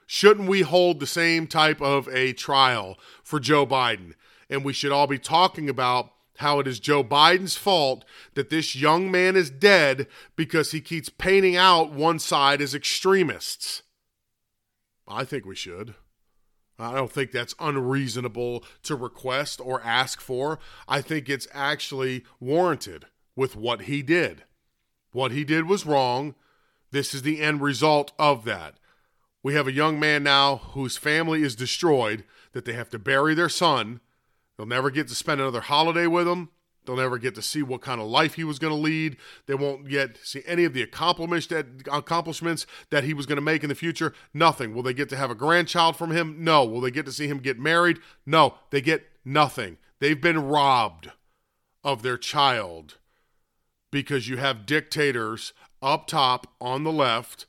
Shouldn't 0.09 0.49
we 0.49 0.63
hold 0.63 0.99
the 0.99 1.07
same 1.07 1.47
type 1.47 1.81
of 1.81 2.09
a 2.09 2.33
trial 2.33 2.99
for 3.23 3.39
Joe 3.39 3.65
Biden? 3.65 4.15
And 4.53 4.67
we 4.67 4.75
should 4.75 4.93
all 4.93 5.07
be 5.07 5.19
talking 5.19 5.71
about 5.71 6.13
how 6.37 6.61
it 6.61 6.67
is 6.67 6.79
Joe 6.79 7.03
Biden's 7.03 7.57
fault 7.57 8.05
that 8.35 8.51
this 8.51 8.77
young 8.77 9.11
man 9.11 9.35
is 9.35 9.49
dead 9.49 10.07
because 10.37 10.73
he 10.73 10.83
keeps 10.83 11.09
painting 11.09 11.57
out 11.57 11.95
one 11.95 12.19
side 12.19 12.61
as 12.61 12.75
extremists. 12.75 13.83
I 15.09 15.25
think 15.25 15.47
we 15.47 15.57
should. 15.57 15.95
I 16.79 16.95
don't 16.95 17.11
think 17.11 17.31
that's 17.31 17.55
unreasonable 17.59 18.63
to 18.83 18.95
request 18.95 19.59
or 19.59 19.83
ask 19.83 20.21
for. 20.21 20.59
I 20.87 21.01
think 21.01 21.31
it's 21.31 21.49
actually 21.55 22.25
warranted 22.39 23.07
with 23.35 23.57
what 23.57 23.83
he 23.83 24.03
did. 24.03 24.45
What 25.13 25.33
he 25.33 25.45
did 25.45 25.67
was 25.67 25.87
wrong. 25.87 26.35
This 26.91 27.15
is 27.15 27.23
the 27.23 27.41
end 27.41 27.63
result 27.63 28.13
of 28.19 28.45
that. 28.45 28.75
We 29.43 29.55
have 29.55 29.67
a 29.67 29.73
young 29.73 29.99
man 29.99 30.23
now 30.23 30.57
whose 30.57 30.99
family 30.99 31.43
is 31.43 31.57
destroyed, 31.57 32.25
that 32.53 32.67
they 32.67 32.75
have 32.75 32.91
to 32.91 32.99
bury 32.99 33.35
their 33.35 33.49
son. 33.49 34.01
They'll 34.57 34.67
never 34.67 34.91
get 34.91 35.09
to 35.09 35.15
spend 35.15 35.41
another 35.41 35.61
holiday 35.61 36.07
with 36.07 36.29
him. 36.29 36.51
They'll 36.85 36.97
never 36.97 37.19
get 37.19 37.35
to 37.37 37.43
see 37.43 37.63
what 37.63 37.81
kind 37.81 38.01
of 38.01 38.09
life 38.09 38.35
he 38.35 38.45
was 38.45 38.59
going 38.59 38.73
to 38.73 38.79
lead. 38.79 39.17
They 39.47 39.55
won't 39.55 39.89
get 39.89 40.17
to 40.17 40.27
see 40.27 40.43
any 40.47 40.65
of 40.65 40.75
the 40.75 40.83
accomplishments 40.83 41.47
that, 41.49 41.67
accomplishments 41.91 42.67
that 42.91 43.05
he 43.05 43.15
was 43.15 43.27
going 43.27 43.37
to 43.37 43.43
make 43.43 43.63
in 43.63 43.69
the 43.69 43.75
future. 43.75 44.15
Nothing. 44.35 44.75
Will 44.75 44.83
they 44.83 44.95
get 44.95 45.09
to 45.11 45.17
have 45.17 45.31
a 45.31 45.37
grandchild 45.37 45.97
from 45.97 46.11
him? 46.11 46.43
No. 46.43 46.65
Will 46.65 46.81
they 46.81 46.91
get 46.91 47.07
to 47.07 47.13
see 47.13 47.29
him 47.29 47.39
get 47.39 47.59
married? 47.59 47.99
No. 48.27 48.55
They 48.71 48.81
get 48.81 49.05
nothing. 49.25 49.79
They've 50.01 50.21
been 50.21 50.49
robbed 50.49 51.13
of 51.85 52.03
their 52.03 52.19
child 52.19 52.99
because 53.93 54.29
you 54.29 54.39
have 54.39 54.67
dictators 54.67 55.53
up 55.81 56.09
top 56.09 56.49
on 56.61 56.83
the 56.83 56.93
left 56.93 57.47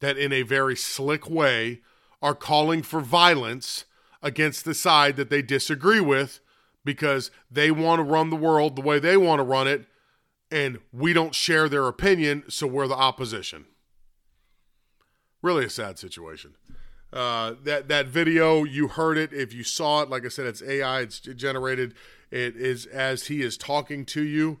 that, 0.00 0.18
in 0.18 0.32
a 0.32 0.42
very 0.42 0.74
slick 0.74 1.30
way, 1.30 1.80
are 2.20 2.34
calling 2.34 2.82
for 2.82 3.00
violence 3.00 3.84
against 4.24 4.64
the 4.64 4.74
side 4.74 5.14
that 5.16 5.30
they 5.30 5.42
disagree 5.42 6.00
with 6.00 6.40
because 6.84 7.30
they 7.50 7.70
want 7.70 8.00
to 8.00 8.02
run 8.02 8.30
the 8.30 8.36
world 8.36 8.74
the 8.74 8.82
way 8.82 8.98
they 8.98 9.16
want 9.16 9.38
to 9.38 9.44
run 9.44 9.68
it, 9.68 9.86
and 10.50 10.78
we 10.92 11.12
don't 11.12 11.34
share 11.34 11.68
their 11.68 11.86
opinion, 11.86 12.42
so 12.48 12.66
we're 12.66 12.88
the 12.88 12.96
opposition. 12.96 13.66
Really 15.42 15.66
a 15.66 15.70
sad 15.70 15.98
situation. 15.98 16.56
Uh, 17.12 17.54
that 17.62 17.86
that 17.86 18.08
video 18.08 18.64
you 18.64 18.88
heard 18.88 19.16
it 19.16 19.32
if 19.32 19.54
you 19.54 19.62
saw 19.62 20.02
it 20.02 20.10
like 20.10 20.24
i 20.24 20.28
said 20.28 20.46
it's 20.46 20.60
ai 20.64 21.02
it's 21.02 21.20
generated 21.20 21.94
it 22.32 22.56
is 22.56 22.86
as 22.86 23.28
he 23.28 23.40
is 23.40 23.56
talking 23.56 24.04
to 24.04 24.20
you 24.20 24.58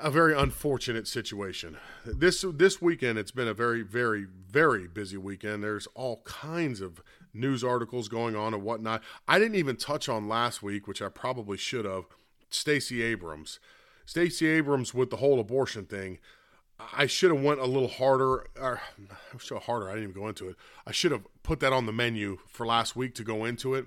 a 0.00 0.10
very 0.10 0.36
unfortunate 0.36 1.08
situation. 1.08 1.76
This 2.04 2.44
this 2.54 2.80
weekend 2.80 3.18
it's 3.18 3.30
been 3.30 3.48
a 3.48 3.54
very 3.54 3.82
very 3.82 4.24
very 4.24 4.86
busy 4.86 5.16
weekend. 5.16 5.62
There's 5.62 5.86
all 5.94 6.22
kinds 6.24 6.80
of 6.80 7.02
news 7.34 7.64
articles 7.64 8.08
going 8.08 8.36
on 8.36 8.54
and 8.54 8.62
whatnot. 8.62 9.02
I 9.26 9.38
didn't 9.38 9.56
even 9.56 9.76
touch 9.76 10.08
on 10.08 10.28
last 10.28 10.62
week, 10.62 10.86
which 10.86 11.02
I 11.02 11.08
probably 11.08 11.56
should 11.56 11.84
have. 11.84 12.04
Stacey 12.50 13.02
Abrams, 13.02 13.58
Stacey 14.04 14.46
Abrams 14.46 14.92
with 14.92 15.10
the 15.10 15.16
whole 15.16 15.40
abortion 15.40 15.86
thing. 15.86 16.18
I 16.94 17.06
should 17.06 17.30
have 17.30 17.42
went 17.42 17.60
a 17.60 17.66
little 17.66 17.88
harder. 17.88 18.46
Or, 18.60 18.80
so 19.40 19.58
harder. 19.58 19.88
I 19.88 19.94
didn't 19.94 20.10
even 20.10 20.22
go 20.22 20.28
into 20.28 20.48
it. 20.48 20.56
I 20.86 20.92
should 20.92 21.12
have 21.12 21.26
put 21.42 21.60
that 21.60 21.72
on 21.72 21.86
the 21.86 21.92
menu 21.92 22.38
for 22.48 22.66
last 22.66 22.96
week 22.96 23.14
to 23.16 23.24
go 23.24 23.44
into 23.44 23.74
it 23.74 23.86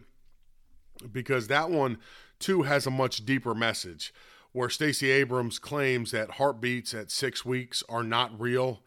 because 1.12 1.48
that 1.48 1.70
one 1.70 1.98
too 2.40 2.64
has 2.64 2.86
a 2.86 2.92
much 2.92 3.26
deeper 3.26 3.54
message 3.54 4.14
where 4.52 4.70
Stacey 4.70 5.12
Abrams 5.12 5.60
claims 5.60 6.12
that 6.12 6.32
heartbeats 6.32 6.94
at 6.94 7.12
six 7.12 7.44
weeks 7.44 7.84
are 7.90 8.04
not 8.04 8.40
real. 8.40 8.84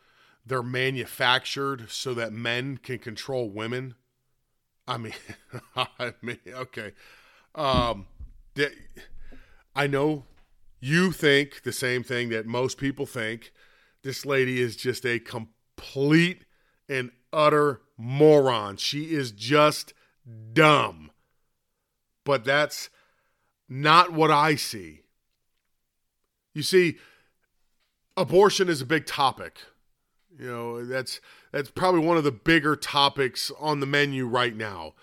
They're 0.46 0.62
manufactured 0.62 1.90
so 1.90 2.14
that 2.14 2.32
men 2.32 2.78
can 2.78 2.98
control 2.98 3.50
women. 3.50 3.94
I 4.88 4.96
mean, 4.96 5.12
I 5.76 6.14
mean, 6.22 6.38
okay. 6.48 6.92
Um, 7.54 8.06
I 9.76 9.86
know 9.86 10.24
you 10.80 11.12
think 11.12 11.62
the 11.62 11.72
same 11.72 12.02
thing 12.02 12.30
that 12.30 12.46
most 12.46 12.78
people 12.78 13.06
think. 13.06 13.52
This 14.02 14.24
lady 14.24 14.60
is 14.60 14.76
just 14.76 15.04
a 15.04 15.18
complete 15.18 16.44
and 16.88 17.10
utter 17.32 17.82
moron. 17.96 18.76
She 18.78 19.12
is 19.12 19.30
just 19.30 19.92
dumb. 20.52 21.10
But 22.24 22.44
that's 22.44 22.88
not 23.68 24.12
what 24.12 24.30
I 24.30 24.54
see. 24.54 25.02
You 26.54 26.62
see, 26.62 26.98
abortion 28.16 28.68
is 28.68 28.80
a 28.80 28.86
big 28.86 29.06
topic. 29.06 29.58
You 30.38 30.46
know, 30.46 30.84
that's 30.84 31.20
that's 31.52 31.70
probably 31.70 32.00
one 32.00 32.16
of 32.16 32.24
the 32.24 32.32
bigger 32.32 32.76
topics 32.76 33.50
on 33.58 33.80
the 33.80 33.86
menu 33.86 34.26
right 34.26 34.56
now. 34.56 34.94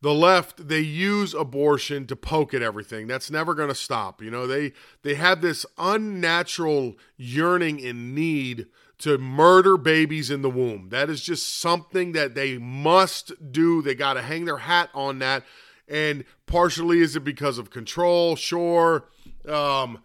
The 0.00 0.12
left, 0.12 0.68
they 0.68 0.80
use 0.80 1.32
abortion 1.32 2.06
to 2.08 2.16
poke 2.16 2.52
at 2.52 2.60
everything. 2.60 3.06
That's 3.06 3.30
never 3.30 3.54
going 3.54 3.70
to 3.70 3.74
stop. 3.74 4.20
You 4.20 4.30
know, 4.30 4.46
they 4.46 4.72
they 5.02 5.14
have 5.14 5.40
this 5.40 5.64
unnatural 5.78 6.96
yearning 7.16 7.82
and 7.82 8.14
need 8.14 8.66
to 8.98 9.18
murder 9.18 9.76
babies 9.76 10.30
in 10.30 10.42
the 10.42 10.50
womb. 10.50 10.90
That 10.90 11.08
is 11.08 11.22
just 11.22 11.58
something 11.58 12.12
that 12.12 12.34
they 12.34 12.58
must 12.58 13.50
do. 13.50 13.82
They 13.82 13.94
got 13.94 14.14
to 14.14 14.22
hang 14.22 14.44
their 14.44 14.58
hat 14.58 14.90
on 14.94 15.20
that. 15.20 15.44
And 15.88 16.24
partially 16.46 17.00
is 17.00 17.16
it 17.16 17.24
because 17.24 17.58
of 17.58 17.70
control? 17.70 18.36
Sure. 18.36 19.08
Um, 19.48 20.02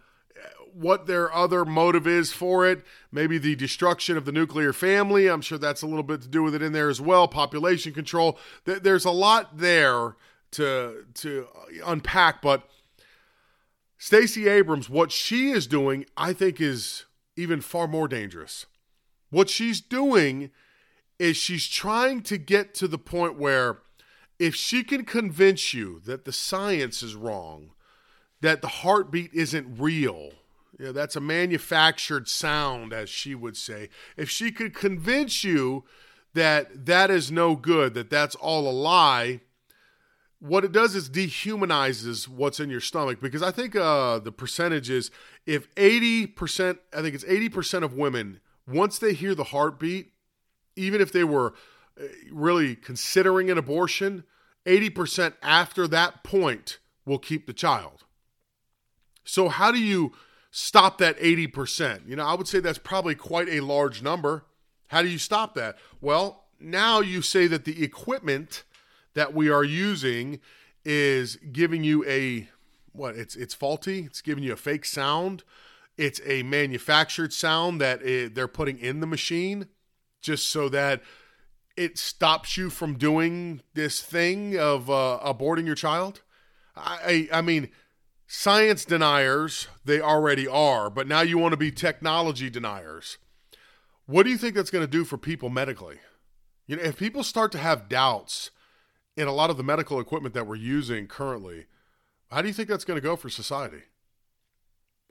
what 0.74 1.06
their 1.06 1.32
other 1.34 1.64
motive 1.64 2.06
is 2.06 2.32
for 2.32 2.66
it. 2.66 2.84
Maybe 3.12 3.38
the 3.38 3.56
destruction 3.56 4.16
of 4.16 4.24
the 4.24 4.32
nuclear 4.32 4.72
family. 4.72 5.28
I'm 5.28 5.40
sure 5.40 5.58
that's 5.58 5.82
a 5.82 5.86
little 5.86 6.02
bit 6.02 6.22
to 6.22 6.28
do 6.28 6.42
with 6.42 6.54
it 6.54 6.62
in 6.62 6.72
there 6.72 6.88
as 6.88 7.00
well. 7.00 7.28
Population 7.28 7.92
control. 7.92 8.38
There's 8.64 9.04
a 9.04 9.10
lot 9.10 9.58
there 9.58 10.16
to 10.52 11.04
to 11.14 11.46
unpack, 11.84 12.42
but 12.42 12.68
Stacey 13.98 14.48
Abrams, 14.48 14.88
what 14.88 15.12
she 15.12 15.50
is 15.50 15.66
doing, 15.66 16.06
I 16.16 16.32
think, 16.32 16.60
is 16.60 17.04
even 17.36 17.60
far 17.60 17.86
more 17.86 18.08
dangerous. 18.08 18.66
What 19.28 19.50
she's 19.50 19.80
doing 19.80 20.50
is 21.18 21.36
she's 21.36 21.68
trying 21.68 22.22
to 22.22 22.38
get 22.38 22.74
to 22.74 22.88
the 22.88 22.98
point 22.98 23.38
where 23.38 23.80
if 24.38 24.54
she 24.54 24.82
can 24.82 25.04
convince 25.04 25.74
you 25.74 26.00
that 26.06 26.24
the 26.24 26.32
science 26.32 27.02
is 27.02 27.14
wrong, 27.14 27.72
that 28.40 28.62
the 28.62 28.68
heartbeat 28.68 29.30
isn't 29.34 29.78
real, 29.78 30.30
know, 30.78 30.92
that's 30.92 31.16
a 31.16 31.20
manufactured 31.20 32.28
sound, 32.28 32.92
as 32.92 33.08
she 33.08 33.34
would 33.34 33.56
say. 33.56 33.88
If 34.16 34.30
she 34.30 34.52
could 34.52 34.74
convince 34.74 35.44
you 35.44 35.84
that 36.34 36.86
that 36.86 37.10
is 37.10 37.30
no 37.30 37.56
good, 37.56 37.94
that 37.94 38.10
that's 38.10 38.34
all 38.36 38.68
a 38.68 38.72
lie, 38.72 39.40
what 40.38 40.64
it 40.64 40.72
does 40.72 40.94
is 40.94 41.10
dehumanizes 41.10 42.26
what's 42.26 42.60
in 42.60 42.70
your 42.70 42.80
stomach 42.80 43.20
because 43.20 43.42
I 43.42 43.50
think 43.50 43.76
uh, 43.76 44.18
the 44.18 44.32
percentage 44.32 44.88
is 44.88 45.10
if 45.46 45.72
80%, 45.74 46.78
I 46.96 47.02
think 47.02 47.14
it's 47.14 47.24
80% 47.24 47.82
of 47.82 47.94
women, 47.94 48.40
once 48.66 48.98
they 48.98 49.12
hear 49.12 49.34
the 49.34 49.44
heartbeat, 49.44 50.12
even 50.76 51.00
if 51.00 51.12
they 51.12 51.24
were 51.24 51.54
uh, 52.00 52.04
really 52.32 52.74
considering 52.74 53.50
an 53.50 53.58
abortion, 53.58 54.24
80% 54.64 55.34
after 55.42 55.86
that 55.88 56.24
point 56.24 56.78
will 57.04 57.18
keep 57.18 57.46
the 57.46 57.52
child. 57.52 58.04
So, 59.24 59.48
how 59.48 59.70
do 59.70 59.78
you 59.78 60.12
stop 60.50 60.98
that 60.98 61.18
80%? 61.18 62.08
You 62.08 62.16
know, 62.16 62.26
I 62.26 62.34
would 62.34 62.48
say 62.48 62.60
that's 62.60 62.78
probably 62.78 63.14
quite 63.14 63.48
a 63.48 63.60
large 63.60 64.02
number. 64.02 64.44
How 64.88 65.02
do 65.02 65.08
you 65.08 65.18
stop 65.18 65.54
that? 65.54 65.76
Well, 66.00 66.44
now 66.60 67.00
you 67.00 67.22
say 67.22 67.46
that 67.46 67.64
the 67.64 67.82
equipment 67.82 68.64
that 69.14 69.34
we 69.34 69.48
are 69.48 69.64
using 69.64 70.40
is 70.84 71.36
giving 71.52 71.84
you 71.84 72.04
a 72.06 72.48
what 72.92 73.14
it's 73.14 73.36
it's 73.36 73.54
faulty 73.54 74.00
it's 74.00 74.22
giving 74.22 74.42
you 74.42 74.52
a 74.52 74.56
fake 74.56 74.84
sound 74.84 75.44
it's 75.96 76.20
a 76.24 76.42
manufactured 76.42 77.32
sound 77.32 77.80
that 77.80 78.02
it, 78.02 78.34
they're 78.34 78.48
putting 78.48 78.78
in 78.78 79.00
the 79.00 79.06
machine 79.06 79.66
just 80.20 80.48
so 80.48 80.68
that 80.68 81.02
it 81.76 81.98
stops 81.98 82.56
you 82.56 82.70
from 82.70 82.96
doing 82.96 83.60
this 83.74 84.00
thing 84.00 84.58
of 84.58 84.90
uh, 84.90 85.18
aborting 85.22 85.66
your 85.66 85.74
child 85.74 86.22
I, 86.74 87.28
I 87.32 87.38
i 87.38 87.42
mean 87.42 87.68
science 88.32 88.84
deniers 88.84 89.66
they 89.84 90.00
already 90.00 90.46
are 90.46 90.88
but 90.88 91.08
now 91.08 91.20
you 91.20 91.36
want 91.36 91.52
to 91.52 91.56
be 91.56 91.72
technology 91.72 92.48
deniers 92.48 93.18
what 94.06 94.22
do 94.22 94.30
you 94.30 94.38
think 94.38 94.54
that's 94.54 94.70
going 94.70 94.84
to 94.84 94.90
do 94.90 95.04
for 95.04 95.18
people 95.18 95.48
medically 95.48 95.96
you 96.68 96.76
know 96.76 96.82
if 96.82 96.96
people 96.96 97.24
start 97.24 97.50
to 97.50 97.58
have 97.58 97.88
doubts 97.88 98.50
in 99.16 99.28
a 99.28 99.32
lot 99.32 99.50
of 99.50 99.56
the 99.56 99.62
medical 99.62 100.00
equipment 100.00 100.34
that 100.34 100.46
we're 100.46 100.56
using 100.56 101.06
currently, 101.06 101.66
how 102.30 102.42
do 102.42 102.48
you 102.48 102.54
think 102.54 102.68
that's 102.68 102.84
going 102.84 102.96
to 102.96 103.02
go 103.02 103.16
for 103.16 103.28
society? 103.28 103.82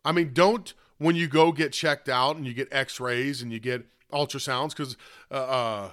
I 0.03 0.11
mean, 0.11 0.31
don't 0.33 0.73
when 0.97 1.15
you 1.15 1.27
go 1.27 1.51
get 1.51 1.73
checked 1.73 2.09
out 2.09 2.35
and 2.35 2.45
you 2.45 2.53
get 2.53 2.67
X-rays 2.71 3.41
and 3.41 3.53
you 3.53 3.59
get 3.59 3.85
ultrasounds 4.11 4.69
because 4.69 4.97
uh, 5.29 5.33
uh, 5.33 5.91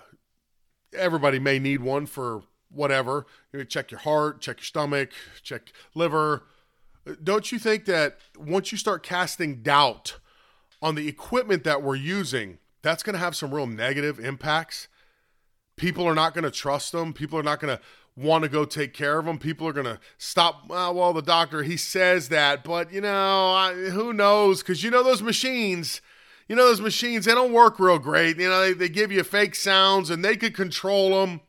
everybody 0.97 1.39
may 1.39 1.59
need 1.59 1.81
one 1.81 2.07
for 2.07 2.43
whatever. 2.71 3.27
You 3.53 3.65
check 3.65 3.91
your 3.91 4.01
heart, 4.01 4.41
check 4.41 4.59
your 4.59 4.65
stomach, 4.65 5.11
check 5.43 5.73
liver. 5.95 6.45
Don't 7.23 7.53
you 7.53 7.59
think 7.59 7.85
that 7.85 8.19
once 8.37 8.73
you 8.73 8.79
start 8.79 9.03
casting 9.03 9.63
doubt 9.63 10.19
on 10.83 10.95
the 10.95 11.09
equipment 11.09 11.65
that 11.65 11.83
we're 11.83 11.95
using, 11.95 12.59
that's 12.83 13.03
going 13.03 13.15
to 13.15 13.21
have 13.21 13.37
some 13.37 13.55
real 13.55 13.67
negative 13.67 14.19
impacts? 14.19 14.89
People 15.77 16.07
are 16.07 16.15
not 16.15 16.35
going 16.35 16.45
to 16.45 16.51
trust 16.51 16.93
them. 16.93 17.13
People 17.13 17.39
are 17.39 17.45
not 17.45 17.61
going 17.61 17.77
to 17.77 17.83
want 18.17 18.43
to 18.45 18.49
go 18.49 18.65
take 18.65 18.95
care 18.95 19.19
of 19.19 19.27
them. 19.27 19.39
People 19.39 19.69
are 19.69 19.73
going 19.73 19.87
to 19.87 20.01
stop. 20.19 20.69
Well, 20.69 21.13
the 21.13 21.23
doctor, 21.23 21.63
he 21.63 21.77
says 21.77 22.29
that, 22.31 22.65
but 22.65 22.93
you 22.93 23.01
know, 23.01 23.51
I, 23.51 23.75
who 23.91 24.13
knows? 24.13 24.63
Because 24.63 24.83
you 24.83 24.91
know, 24.91 25.03
those 25.03 25.23
machines, 25.23 26.01
you 26.49 26.57
know, 26.57 26.65
those 26.65 26.81
machines, 26.81 27.27
they 27.27 27.35
don't 27.35 27.53
work 27.53 27.79
real 27.79 27.99
great. 27.99 28.39
You 28.39 28.49
know, 28.49 28.61
they, 28.61 28.73
they 28.73 28.89
give 28.89 29.13
you 29.13 29.23
fake 29.23 29.55
sounds 29.55 30.11
and 30.11 30.25
they 30.25 30.37
could 30.37 30.55
control 30.55 31.21
them. 31.21 31.43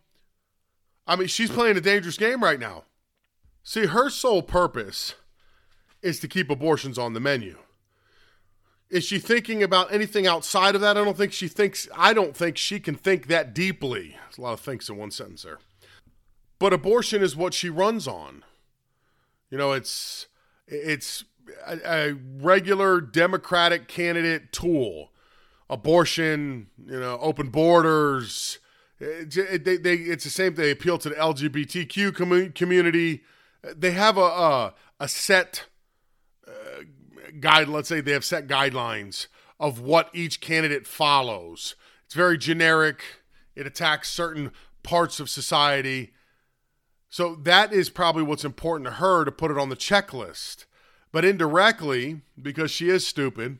I 1.07 1.15
mean, 1.15 1.29
she's 1.29 1.49
playing 1.49 1.77
a 1.77 1.81
dangerous 1.81 2.17
game 2.17 2.43
right 2.43 2.59
now. 2.59 2.83
See, 3.63 3.85
her 3.85 4.09
sole 4.09 4.41
purpose 4.41 5.15
is 6.01 6.19
to 6.19 6.27
keep 6.27 6.49
abortions 6.49 6.97
on 6.97 7.13
the 7.13 7.19
menu. 7.19 7.57
Is 8.89 9.03
she 9.03 9.19
thinking 9.19 9.61
about 9.61 9.91
anything 9.91 10.25
outside 10.25 10.73
of 10.73 10.81
that? 10.81 10.97
I 10.97 11.03
don't 11.03 11.17
think 11.17 11.33
she 11.33 11.49
thinks, 11.49 11.89
I 11.95 12.13
don't 12.13 12.35
think 12.35 12.57
she 12.57 12.79
can 12.79 12.95
think 12.95 13.27
that 13.27 13.53
deeply. 13.53 14.15
There's 14.23 14.37
a 14.37 14.41
lot 14.41 14.53
of 14.53 14.61
thinks 14.61 14.87
in 14.87 14.95
one 14.95 15.11
sentence 15.11 15.43
there. 15.43 15.59
But 16.59 16.73
abortion 16.73 17.21
is 17.21 17.35
what 17.35 17.53
she 17.53 17.69
runs 17.69 18.07
on. 18.07 18.43
You 19.49 19.57
know, 19.57 19.73
it's 19.73 20.27
it's 20.67 21.23
a, 21.65 21.79
a 21.85 22.13
regular 22.41 22.99
Democratic 22.99 23.87
candidate 23.87 24.51
tool. 24.51 25.11
Abortion, 25.69 26.67
you 26.85 26.99
know, 26.99 27.17
open 27.21 27.49
borders. 27.49 28.59
It, 28.99 29.37
it, 29.37 29.65
they, 29.65 29.77
they, 29.77 29.95
it's 29.95 30.23
the 30.23 30.29
same. 30.29 30.55
They 30.55 30.71
appeal 30.71 30.97
to 30.97 31.09
the 31.09 31.15
LGBTQ 31.15 32.15
com- 32.15 32.51
community. 32.53 33.23
They 33.63 33.91
have 33.91 34.17
a 34.17 34.21
a, 34.21 34.73
a 34.99 35.07
set 35.07 35.65
guide. 37.39 37.67
Let's 37.67 37.89
say 37.89 38.01
they 38.01 38.11
have 38.11 38.25
set 38.25 38.47
guidelines 38.47 39.27
of 39.59 39.79
what 39.79 40.09
each 40.13 40.41
candidate 40.41 40.87
follows. 40.87 41.75
It's 42.05 42.15
very 42.15 42.37
generic. 42.37 43.01
It 43.55 43.67
attacks 43.67 44.09
certain 44.09 44.51
parts 44.83 45.19
of 45.19 45.29
society. 45.29 46.13
So 47.09 47.35
that 47.35 47.73
is 47.73 47.89
probably 47.89 48.23
what's 48.23 48.45
important 48.45 48.85
to 48.85 48.95
her 48.95 49.25
to 49.25 49.31
put 49.31 49.51
it 49.51 49.57
on 49.57 49.69
the 49.69 49.75
checklist. 49.75 50.65
But 51.11 51.25
indirectly, 51.25 52.21
because 52.39 52.69
she 52.69 52.89
is 52.89 53.07
stupid, 53.07 53.59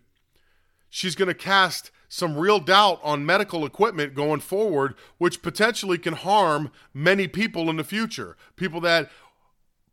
she's 0.90 1.16
going 1.16 1.30
to 1.30 1.34
cast 1.34 1.92
some 2.10 2.38
real 2.38 2.60
doubt 2.60 3.00
on 3.04 3.26
medical 3.26 3.66
equipment 3.66 4.16
going 4.16 4.40
forward, 4.40 4.96
which 5.18 5.42
potentially 5.42 5.98
can 5.98 6.14
harm 6.14 6.72
many 6.94 7.28
people 7.28 7.70
in 7.70 7.76
the 7.76 7.84
future. 7.84 8.38
People 8.56 8.80
that 8.82 9.10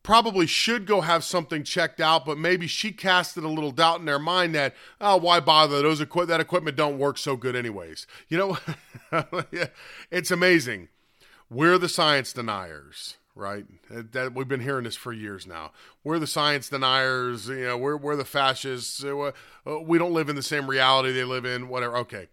probably 0.05 0.47
should 0.47 0.87
go 0.87 1.01
have 1.01 1.25
something 1.25 1.65
checked 1.65 2.01
out, 2.01 2.25
but 2.25 2.39
maybe 2.39 2.69
she 2.69 2.93
casted 2.93 3.43
a 3.43 3.49
little 3.49 3.73
doubt 3.73 3.99
in 3.99 4.05
their 4.05 4.21
mind 4.21 4.55
that, 4.55 4.75
oh, 5.01 5.17
why 5.17 5.41
bother? 5.41 5.83
Those 5.83 6.01
equi- 6.01 6.27
that 6.27 6.41
equipment 6.41 6.77
don't 6.77 6.99
work 6.99 7.19
so 7.19 7.37
good 7.37 7.57
anyways. 7.57 8.07
You 8.29 8.39
know, 9.11 9.39
it's 10.13 10.31
amazing. 10.31 10.91
We're 11.51 11.79
the 11.79 11.89
science 11.89 12.33
deniers 12.33 13.17
right? 13.37 13.65
That 13.91 14.33
we've 14.33 14.47
been 14.47 14.61
hearing 14.61 14.85
this 14.85 14.95
for 14.95 15.13
years 15.13 15.45
now. 15.45 15.73
We're 16.05 16.21
the 16.21 16.27
science 16.29 16.69
deniers. 16.69 17.49
You 17.49 17.65
know, 17.65 17.77
we're 17.77 17.97
we're 17.97 18.15
the 18.15 18.25
fascists. 18.25 19.03
Uh, 19.03 19.33
uh, 19.67 19.81
we 19.81 19.99
don't 19.99 20.13
live 20.13 20.29
in 20.29 20.37
the 20.37 20.43
same 20.43 20.71
reality 20.71 21.13
they 21.13 21.25
live 21.25 21.45
in. 21.45 21.69
Whatever. 21.69 21.97
Okay. 21.99 22.29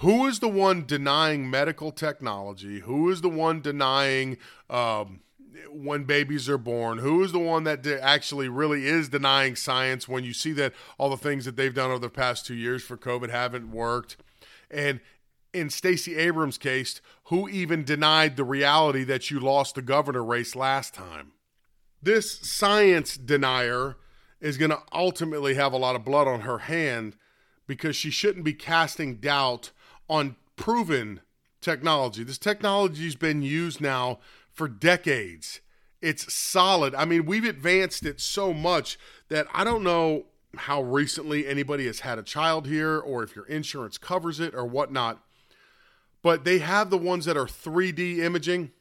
Who 0.00 0.26
is 0.26 0.40
the 0.40 0.48
one 0.48 0.84
denying 0.84 1.48
medical 1.48 1.92
technology? 1.92 2.80
Who 2.80 3.10
is 3.10 3.20
the 3.20 3.28
one 3.28 3.60
denying 3.60 4.38
um, 4.68 5.20
when 5.70 6.04
babies 6.04 6.48
are 6.48 6.58
born? 6.58 6.98
Who 6.98 7.22
is 7.22 7.32
the 7.32 7.38
one 7.38 7.64
that 7.64 7.82
de- 7.82 8.02
actually 8.02 8.48
really 8.48 8.86
is 8.86 9.08
denying 9.08 9.56
science 9.56 10.08
when 10.08 10.24
you 10.24 10.32
see 10.32 10.52
that 10.52 10.72
all 10.98 11.10
the 11.10 11.16
things 11.16 11.44
that 11.44 11.56
they've 11.56 11.74
done 11.74 11.90
over 11.90 11.98
the 11.98 12.08
past 12.10 12.46
two 12.46 12.54
years 12.54 12.82
for 12.82 12.96
COVID 12.96 13.30
haven't 13.30 13.70
worked? 13.70 14.16
And 14.70 15.00
in 15.52 15.70
Stacey 15.70 16.16
Abrams' 16.16 16.58
case, 16.58 17.00
who 17.24 17.48
even 17.48 17.84
denied 17.84 18.36
the 18.36 18.44
reality 18.44 19.04
that 19.04 19.30
you 19.30 19.40
lost 19.40 19.74
the 19.74 19.82
governor 19.82 20.24
race 20.24 20.54
last 20.54 20.94
time. 20.94 21.32
This 22.02 22.38
science 22.40 23.16
denier 23.16 23.96
is 24.40 24.56
going 24.56 24.70
to 24.70 24.82
ultimately 24.92 25.54
have 25.54 25.72
a 25.72 25.78
lot 25.78 25.96
of 25.96 26.04
blood 26.04 26.26
on 26.26 26.42
her 26.42 26.58
hand 26.58 27.16
because 27.66 27.94
she 27.94 28.10
shouldn't 28.10 28.44
be 28.44 28.54
casting 28.54 29.16
doubt 29.16 29.70
on 30.08 30.36
proven 30.56 31.20
technology. 31.60 32.24
This 32.24 32.38
technology's 32.38 33.16
been 33.16 33.42
used 33.42 33.80
now 33.80 34.18
for 34.52 34.68
decades. 34.68 35.60
It's 36.00 36.32
solid. 36.32 36.94
I 36.94 37.04
mean, 37.04 37.26
we've 37.26 37.44
advanced 37.44 38.06
it 38.06 38.20
so 38.20 38.52
much 38.52 38.98
that 39.28 39.46
I 39.52 39.64
don't 39.64 39.82
know 39.82 40.26
how 40.56 40.82
recently 40.82 41.46
anybody 41.46 41.86
has 41.86 42.00
had 42.00 42.18
a 42.18 42.22
child 42.22 42.66
here 42.66 42.98
or 42.98 43.22
if 43.22 43.36
your 43.36 43.46
insurance 43.46 43.98
covers 43.98 44.40
it 44.40 44.54
or 44.54 44.64
whatnot 44.64 45.22
but 46.22 46.44
they 46.44 46.58
have 46.58 46.90
the 46.90 46.98
ones 46.98 47.24
that 47.24 47.36
are 47.36 47.46
3D 47.46 48.18
imaging. 48.18 48.72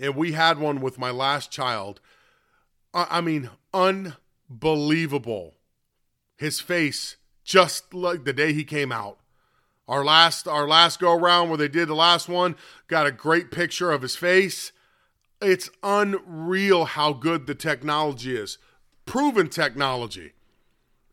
And 0.00 0.14
we 0.14 0.32
had 0.32 0.58
one 0.58 0.80
with 0.80 0.98
my 0.98 1.10
last 1.10 1.50
child. 1.50 2.00
I 2.94 3.20
mean, 3.20 3.50
unbelievable. 3.74 5.54
His 6.36 6.60
face, 6.60 7.16
just 7.44 7.92
like 7.92 8.24
the 8.24 8.32
day 8.32 8.52
he 8.52 8.64
came 8.64 8.92
out. 8.92 9.18
Our 9.88 10.04
last 10.04 10.46
our 10.46 10.68
last 10.68 11.00
go 11.00 11.14
around 11.14 11.48
where 11.48 11.56
they 11.56 11.68
did 11.68 11.88
the 11.88 11.94
last 11.94 12.28
one, 12.28 12.56
got 12.88 13.06
a 13.06 13.12
great 13.12 13.50
picture 13.50 13.90
of 13.90 14.02
his 14.02 14.16
face. 14.16 14.70
It's 15.40 15.70
unreal 15.82 16.84
how 16.84 17.14
good 17.14 17.46
the 17.46 17.54
technology 17.54 18.36
is. 18.36 18.58
Proven 19.06 19.48
technology. 19.48 20.32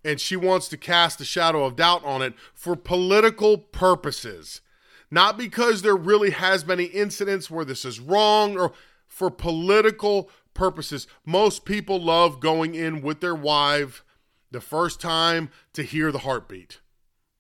And 0.04 0.20
she 0.20 0.36
wants 0.36 0.68
to 0.68 0.78
cast 0.78 1.22
a 1.22 1.26
shadow 1.26 1.64
of 1.64 1.78
doubt 1.78 2.04
on 2.04 2.22
it 2.22 2.34
for 2.54 2.76
political 2.76 3.58
purposes. 3.58 4.62
Not 5.10 5.38
because 5.38 5.82
there 5.82 5.96
really 5.96 6.32
has 6.32 6.64
been 6.64 6.80
any 6.80 6.90
incidents 6.90 7.50
where 7.50 7.66
this 7.66 7.86
is 7.86 8.00
wrong 8.00 8.58
or 8.58 8.74
for 9.08 9.30
political 9.32 10.30
purposes. 10.54 11.08
Most 11.26 11.64
people 11.64 12.02
love 12.02 12.40
going 12.40 12.76
in 12.76 13.02
with 13.02 13.22
their 13.22 13.36
wife 13.36 14.04
the 14.52 14.62
first 14.62 15.00
time 15.00 15.50
to 15.74 15.84
hear 15.84 16.12
the 16.12 16.20
heartbeat. 16.20 16.80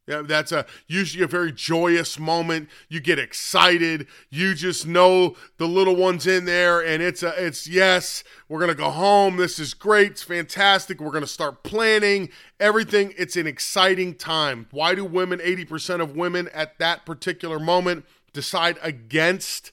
Yeah, 0.07 0.21
that's 0.21 0.51
a 0.51 0.67
usually 0.87 1.23
a 1.23 1.27
very 1.27 1.51
joyous 1.51 2.19
moment. 2.19 2.69
You 2.89 2.99
get 2.99 3.17
excited. 3.17 4.05
You 4.29 4.53
just 4.53 4.85
know 4.85 5.35
the 5.57 5.67
little 5.67 5.95
one's 5.95 6.27
in 6.27 6.45
there, 6.45 6.79
and 6.79 7.01
it's 7.01 7.23
a 7.23 7.33
it's 7.43 7.67
yes, 7.67 8.23
we're 8.47 8.59
gonna 8.59 8.75
go 8.75 8.91
home. 8.91 9.37
This 9.37 9.57
is 9.57 9.73
great. 9.73 10.11
It's 10.11 10.21
fantastic. 10.23 10.99
We're 10.99 11.09
gonna 11.09 11.25
start 11.25 11.63
planning 11.63 12.29
everything. 12.59 13.15
It's 13.17 13.35
an 13.35 13.47
exciting 13.47 14.13
time. 14.13 14.67
Why 14.69 14.93
do 14.93 15.03
women, 15.03 15.39
80% 15.39 16.01
of 16.01 16.15
women 16.15 16.49
at 16.53 16.77
that 16.77 17.03
particular 17.07 17.57
moment, 17.57 18.05
decide 18.31 18.77
against 18.83 19.71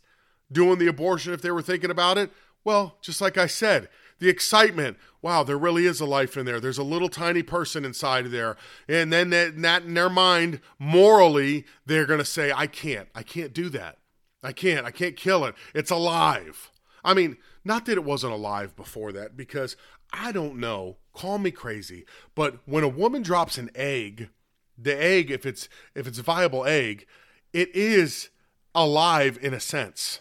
doing 0.50 0.78
the 0.78 0.86
abortion 0.86 1.34
if 1.34 1.42
they 1.42 1.50
were 1.50 1.60
thinking 1.60 1.90
about 1.90 2.16
it? 2.16 2.32
Well, 2.64 2.96
just 3.02 3.20
like 3.20 3.36
I 3.36 3.48
said, 3.48 3.90
the 4.18 4.30
excitement. 4.30 4.96
Wow, 5.22 5.44
there 5.44 5.56
really 5.56 5.86
is 5.86 6.00
a 6.00 6.04
life 6.04 6.36
in 6.36 6.44
there. 6.44 6.58
There's 6.58 6.78
a 6.78 6.82
little 6.82 7.08
tiny 7.08 7.44
person 7.44 7.84
inside 7.84 8.26
of 8.26 8.32
there. 8.32 8.56
And 8.88 9.12
then 9.12 9.30
that, 9.30 9.60
that 9.62 9.84
in 9.84 9.94
their 9.94 10.10
mind, 10.10 10.60
morally, 10.80 11.64
they're 11.86 12.06
going 12.06 12.18
to 12.18 12.24
say, 12.24 12.52
I 12.52 12.66
can't. 12.66 13.08
I 13.14 13.22
can't 13.22 13.52
do 13.52 13.68
that. 13.68 13.98
I 14.42 14.52
can't. 14.52 14.84
I 14.84 14.90
can't 14.90 15.16
kill 15.16 15.44
it. 15.44 15.54
It's 15.74 15.92
alive. 15.92 16.72
I 17.04 17.14
mean, 17.14 17.36
not 17.64 17.86
that 17.86 17.98
it 17.98 18.04
wasn't 18.04 18.32
alive 18.32 18.74
before 18.74 19.12
that, 19.12 19.36
because 19.36 19.76
I 20.12 20.32
don't 20.32 20.56
know. 20.56 20.96
Call 21.14 21.38
me 21.38 21.52
crazy. 21.52 22.04
But 22.34 22.58
when 22.66 22.82
a 22.82 22.88
woman 22.88 23.22
drops 23.22 23.58
an 23.58 23.70
egg, 23.76 24.28
the 24.76 25.00
egg, 25.00 25.30
if 25.30 25.46
it's 25.46 25.68
if 25.94 26.06
it's 26.06 26.18
a 26.18 26.22
viable 26.22 26.64
egg, 26.64 27.06
it 27.52 27.74
is 27.74 28.30
alive 28.74 29.38
in 29.40 29.54
a 29.54 29.60
sense. 29.60 30.20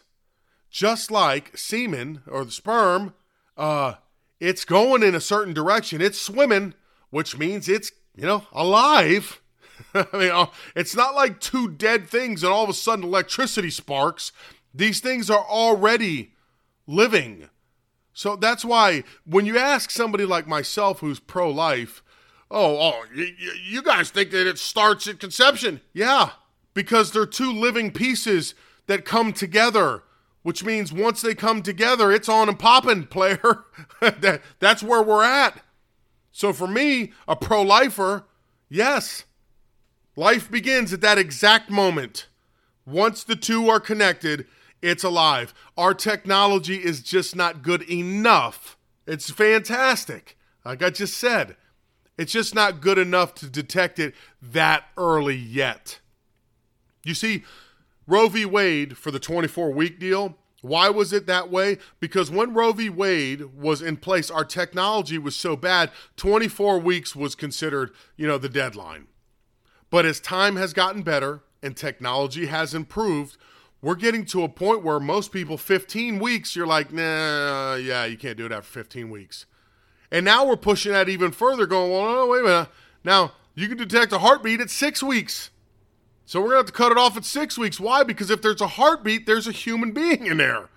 Just 0.70 1.10
like 1.10 1.58
semen 1.58 2.22
or 2.28 2.46
the 2.46 2.52
sperm 2.52 3.14
uh, 3.58 3.96
it's 4.42 4.66
going 4.66 5.04
in 5.04 5.14
a 5.14 5.22
certain 5.22 5.54
direction. 5.54 6.02
It's 6.02 6.20
swimming, 6.20 6.74
which 7.12 7.38
means 7.38 7.70
it's, 7.70 7.92
you 8.16 8.26
know, 8.26 8.48
alive. 8.52 9.40
I 9.94 10.08
mean, 10.14 10.32
uh, 10.32 10.48
it's 10.76 10.96
not 10.96 11.14
like 11.14 11.40
two 11.40 11.70
dead 11.70 12.10
things 12.10 12.44
and 12.44 12.52
all 12.52 12.64
of 12.64 12.70
a 12.70 12.74
sudden 12.74 13.06
electricity 13.06 13.70
sparks. 13.70 14.32
These 14.74 15.00
things 15.00 15.30
are 15.30 15.46
already 15.46 16.34
living. 16.88 17.50
So 18.14 18.36
that's 18.36 18.66
why 18.66 19.04
when 19.26 19.46
you 19.46 19.60
ask 19.60 19.92
somebody 19.92 20.26
like 20.26 20.48
myself 20.48 21.00
who's 21.00 21.20
pro 21.20 21.50
life, 21.52 22.04
oh, 22.50 22.78
oh, 22.80 23.06
you, 23.14 23.32
you 23.64 23.84
guys 23.84 24.10
think 24.10 24.32
that 24.32 24.48
it 24.48 24.58
starts 24.58 25.06
at 25.08 25.20
conception. 25.20 25.82
Yeah, 25.94 26.32
because 26.74 27.12
they're 27.12 27.28
two 27.28 27.54
living 27.54 27.92
pieces 27.92 28.56
that 28.88 29.06
come 29.06 29.34
together 29.34 30.02
which 30.44 30.64
means 30.64 30.92
once 30.92 31.22
they 31.22 31.36
come 31.36 31.62
together, 31.62 32.12
it's 32.12 32.30
on 32.30 32.50
and 32.50 32.58
popping, 32.58 33.06
player. 33.06 33.66
that, 34.02 34.42
that's 34.60 34.84
where 34.84 35.04
we're 35.04 35.24
at. 35.24 35.64
So 36.32 36.54
for 36.54 36.68
me, 36.68 37.14
a 37.28 37.36
pro 37.36 37.62
lifer, 37.62 38.26
yes, 38.70 39.26
life 40.16 40.50
begins 40.50 40.94
at 40.94 41.02
that 41.02 41.18
exact 41.18 41.70
moment. 41.70 42.28
Once 42.86 43.24
the 43.24 43.36
two 43.36 43.70
are 43.70 43.80
connected, 43.80 44.48
it's 44.82 45.04
alive. 45.04 45.54
Our 45.78 45.94
technology 45.94 46.78
is 46.78 47.02
just 47.02 47.36
not 47.36 47.62
good 47.62 47.84
enough. 47.84 48.78
It's 49.06 49.30
fantastic. 49.30 50.38
Like 50.66 50.82
I 50.82 50.90
just 50.90 51.18
said, 51.18 51.56
it's 52.18 52.32
just 52.32 52.56
not 52.56 52.82
good 52.82 52.98
enough 52.98 53.36
to 53.36 53.50
detect 53.50 54.00
it 54.00 54.16
that 54.42 54.86
early 54.98 55.36
yet. 55.36 56.00
You 57.04 57.14
see, 57.14 57.44
Roe 58.08 58.28
v. 58.28 58.46
Wade 58.46 58.98
for 58.98 59.12
the 59.12 59.20
24 59.20 59.72
week 59.72 60.00
deal. 60.00 60.38
Why 60.62 60.90
was 60.90 61.12
it 61.12 61.26
that 61.26 61.50
way? 61.50 61.80
Because 62.00 62.30
when 62.30 62.54
Roe 62.54 62.72
v. 62.72 62.90
Wade 62.90 63.56
was 63.56 63.82
in 63.82 63.98
place, 63.98 64.30
our 64.30 64.46
technology 64.46 65.18
was 65.18 65.36
so 65.36 65.56
bad, 65.56 65.92
24 66.18 66.80
weeks 66.80 67.16
was 67.16 67.34
considered, 67.34 67.92
you 68.16 68.28
know, 68.28 68.38
the 68.38 68.50
deadline. 68.50 69.08
But 69.90 70.06
as 70.06 70.20
time 70.20 70.56
has 70.58 70.74
gotten 70.74 71.02
better 71.02 71.42
and 71.64 71.76
technology 71.76 72.46
has 72.46 72.74
improved, 72.76 73.38
we're 73.82 73.96
getting 73.96 74.26
to 74.26 74.44
a 74.44 74.50
point 74.50 74.84
where 74.84 75.00
most 75.00 75.32
people, 75.32 75.58
15 75.58 76.20
weeks, 76.20 76.56
you're 76.56 76.68
like, 76.68 76.94
nah, 76.94 77.76
yeah, 77.76 78.06
you 78.06 78.18
can't 78.18 78.38
do 78.38 78.46
it 78.46 78.52
after 78.52 78.70
15 78.70 79.10
weeks. 79.10 79.48
And 80.12 80.24
now 80.24 80.46
we're 80.46 80.58
pushing 80.58 80.92
that 80.92 81.10
even 81.10 81.32
further, 81.32 81.66
going, 81.66 81.92
well, 81.92 82.14
no, 82.14 82.28
wait 82.28 82.42
a 82.42 82.44
minute. 82.44 82.70
Now, 83.04 83.34
you 83.56 83.68
can 83.68 83.78
detect 83.78 84.14
a 84.14 84.20
heartbeat 84.20 84.62
at 84.62 84.70
six 84.70 85.02
weeks. 85.02 85.50
So 86.32 86.40
we're 86.40 86.52
going 86.52 86.54
to 86.54 86.60
have 86.60 86.66
to 86.68 86.72
cut 86.72 86.94
it 86.94 86.98
off 86.98 87.18
at 87.18 87.26
six 87.26 87.58
weeks. 87.58 87.78
Why? 87.78 88.04
Because 88.04 88.30
if 88.30 88.42
there's 88.42 88.62
a 88.62 88.68
heartbeat, 88.68 89.26
there's 89.26 89.48
a 89.48 89.52
human 89.52 89.92
being 89.92 90.28
in 90.28 90.38
there. 90.38 90.70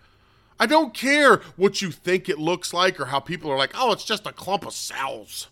I 0.59 0.67
don't 0.67 0.93
care 0.93 1.43
what 1.55 1.81
you 1.81 1.93
think 1.93 2.29
it 2.29 2.41
looks 2.41 2.75
like 2.75 2.99
or 2.99 3.05
how 3.05 3.21
people 3.21 3.53
are 3.53 3.57
like, 3.57 3.71
oh, 3.77 3.93
it's 3.93 4.05
just 4.05 4.27
a 4.27 4.33
clump 4.33 4.67
of 4.67 4.73
cells. 4.73 5.51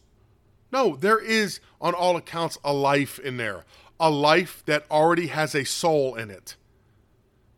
No, 0.73 0.97
there 0.97 1.21
is, 1.21 1.61
on 1.81 1.95
all 1.95 2.17
accounts, 2.17 2.59
a 2.65 2.73
life 2.73 3.21
in 3.21 3.37
there. 3.37 3.65
A 4.01 4.11
life 4.11 4.65
that 4.67 4.91
already 4.91 5.29
has 5.29 5.55
a 5.55 5.63
soul 5.63 6.17
in 6.17 6.33
it. 6.33 6.57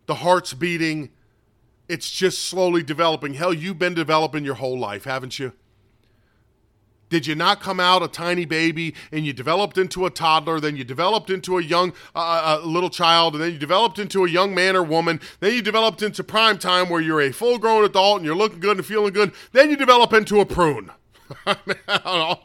The 0.05 0.17
heart's 0.17 0.53
beating. 0.53 1.13
It's 1.89 2.11
just 2.11 2.45
slowly 2.45 2.83
developing. 2.83 3.33
Hell, 3.33 3.55
you've 3.55 3.79
been 3.79 3.95
developing 3.95 4.45
your 4.45 4.57
whole 4.57 4.79
life, 4.79 5.05
haven't 5.05 5.39
you? 5.39 5.55
Did 7.15 7.29
you 7.29 7.37
not 7.37 7.61
come 7.61 7.79
out 7.79 8.03
a 8.03 8.09
tiny 8.09 8.45
baby 8.45 8.93
and 9.13 9.25
you 9.25 9.33
developed 9.33 9.79
into 9.79 10.05
a 10.05 10.11
toddler, 10.11 10.59
then 10.59 10.75
you 10.75 10.83
developed 10.83 11.31
into 11.31 11.59
a 11.59 11.63
young 11.63 11.93
uh, 12.13 12.19
uh, 12.19 12.59
uh, 12.61 12.67
little 12.67 12.91
child, 12.91 13.35
and 13.35 13.45
then 13.45 13.53
you 13.53 13.59
developed 13.59 14.01
into 14.01 14.25
a 14.25 14.29
young 14.29 14.53
man 14.53 14.75
or 14.75 14.83
woman, 14.83 15.21
then 15.39 15.55
you 15.55 15.63
developed 15.63 16.03
into 16.03 16.25
prime 16.25 16.59
time 16.59 16.89
where 16.89 17.01
you're 17.01 17.21
a 17.21 17.31
full 17.31 17.57
grown 17.59 17.85
adult 17.85 18.17
and 18.17 18.27
you're 18.27 18.35
looking 18.35 18.59
good 18.59 18.79
and 18.79 18.85
feeling 18.85 19.13
good, 19.13 19.31
then 19.53 19.71
you 19.71 19.77
develop 19.77 20.13
into 20.13 20.41
a 20.41 20.45
prune. 20.45 20.91
and 21.47 22.37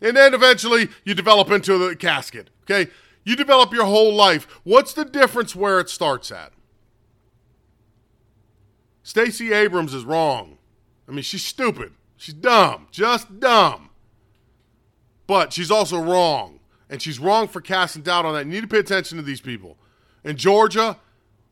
then 0.00 0.34
eventually 0.34 0.88
you 1.02 1.12
develop 1.12 1.50
into 1.50 1.76
the 1.76 1.96
casket. 1.96 2.50
Okay? 2.62 2.88
You 3.24 3.34
develop 3.34 3.72
your 3.72 3.86
whole 3.86 4.14
life. 4.14 4.46
What's 4.62 4.92
the 4.92 5.04
difference 5.04 5.56
where 5.56 5.80
it 5.80 5.88
starts 5.88 6.30
at? 6.30 6.52
Stacey 9.02 9.52
Abrams 9.52 9.92
is 9.92 10.04
wrong. 10.04 10.58
I 11.08 11.10
mean, 11.10 11.22
she's 11.22 11.44
stupid. 11.44 11.94
She's 12.16 12.34
dumb, 12.34 12.88
just 12.90 13.40
dumb. 13.40 13.90
But 15.26 15.52
she's 15.52 15.70
also 15.70 16.00
wrong. 16.00 16.60
And 16.88 17.00
she's 17.00 17.18
wrong 17.18 17.48
for 17.48 17.60
casting 17.60 18.02
doubt 18.02 18.24
on 18.24 18.34
that. 18.34 18.46
You 18.46 18.52
need 18.52 18.60
to 18.60 18.68
pay 18.68 18.78
attention 18.78 19.16
to 19.16 19.22
these 19.22 19.40
people. 19.40 19.76
In 20.22 20.36
Georgia, 20.36 20.98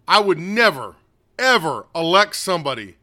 I 0.07 0.21
would 0.21 0.39
never, 0.39 0.97
ever 1.39 1.87
elect 1.95 2.37
somebody 2.37 2.97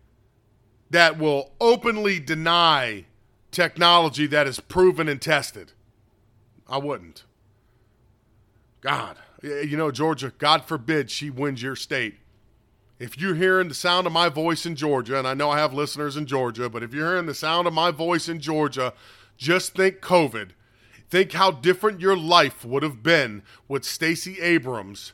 that 0.89 1.17
will 1.17 1.51
openly 1.59 2.19
deny 2.19 3.05
technology 3.51 4.27
that 4.27 4.47
is 4.47 4.59
proven 4.59 5.07
and 5.07 5.21
tested. 5.21 5.73
I 6.67 6.77
wouldn't. 6.77 7.23
God, 8.81 9.17
you 9.43 9.75
know, 9.75 9.91
Georgia, 9.91 10.31
God 10.37 10.65
forbid 10.65 11.11
she 11.11 11.29
wins 11.29 11.61
your 11.61 11.75
state 11.75 12.15
if 12.99 13.17
you're 13.17 13.35
hearing 13.35 13.69
the 13.69 13.73
sound 13.73 14.05
of 14.05 14.13
my 14.13 14.27
voice 14.27 14.65
in 14.65 14.75
Georgia, 14.75 15.17
and 15.17 15.27
I 15.27 15.33
know 15.33 15.49
I 15.49 15.57
have 15.57 15.73
listeners 15.73 16.17
in 16.17 16.25
Georgia, 16.25 16.69
but 16.69 16.83
if 16.83 16.93
you're 16.93 17.11
hearing 17.11 17.25
the 17.25 17.33
sound 17.33 17.65
of 17.65 17.73
my 17.73 17.91
voice 17.91 18.27
in 18.27 18.39
Georgia, 18.41 18.93
just 19.37 19.73
think 19.73 20.01
COVID. 20.01 20.49
Think 21.09 21.31
how 21.31 21.49
different 21.49 22.01
your 22.01 22.17
life 22.17 22.63
would 22.63 22.83
have 22.83 23.01
been 23.01 23.41
with 23.67 23.85
Stacey 23.85 24.39
Abrams 24.41 25.13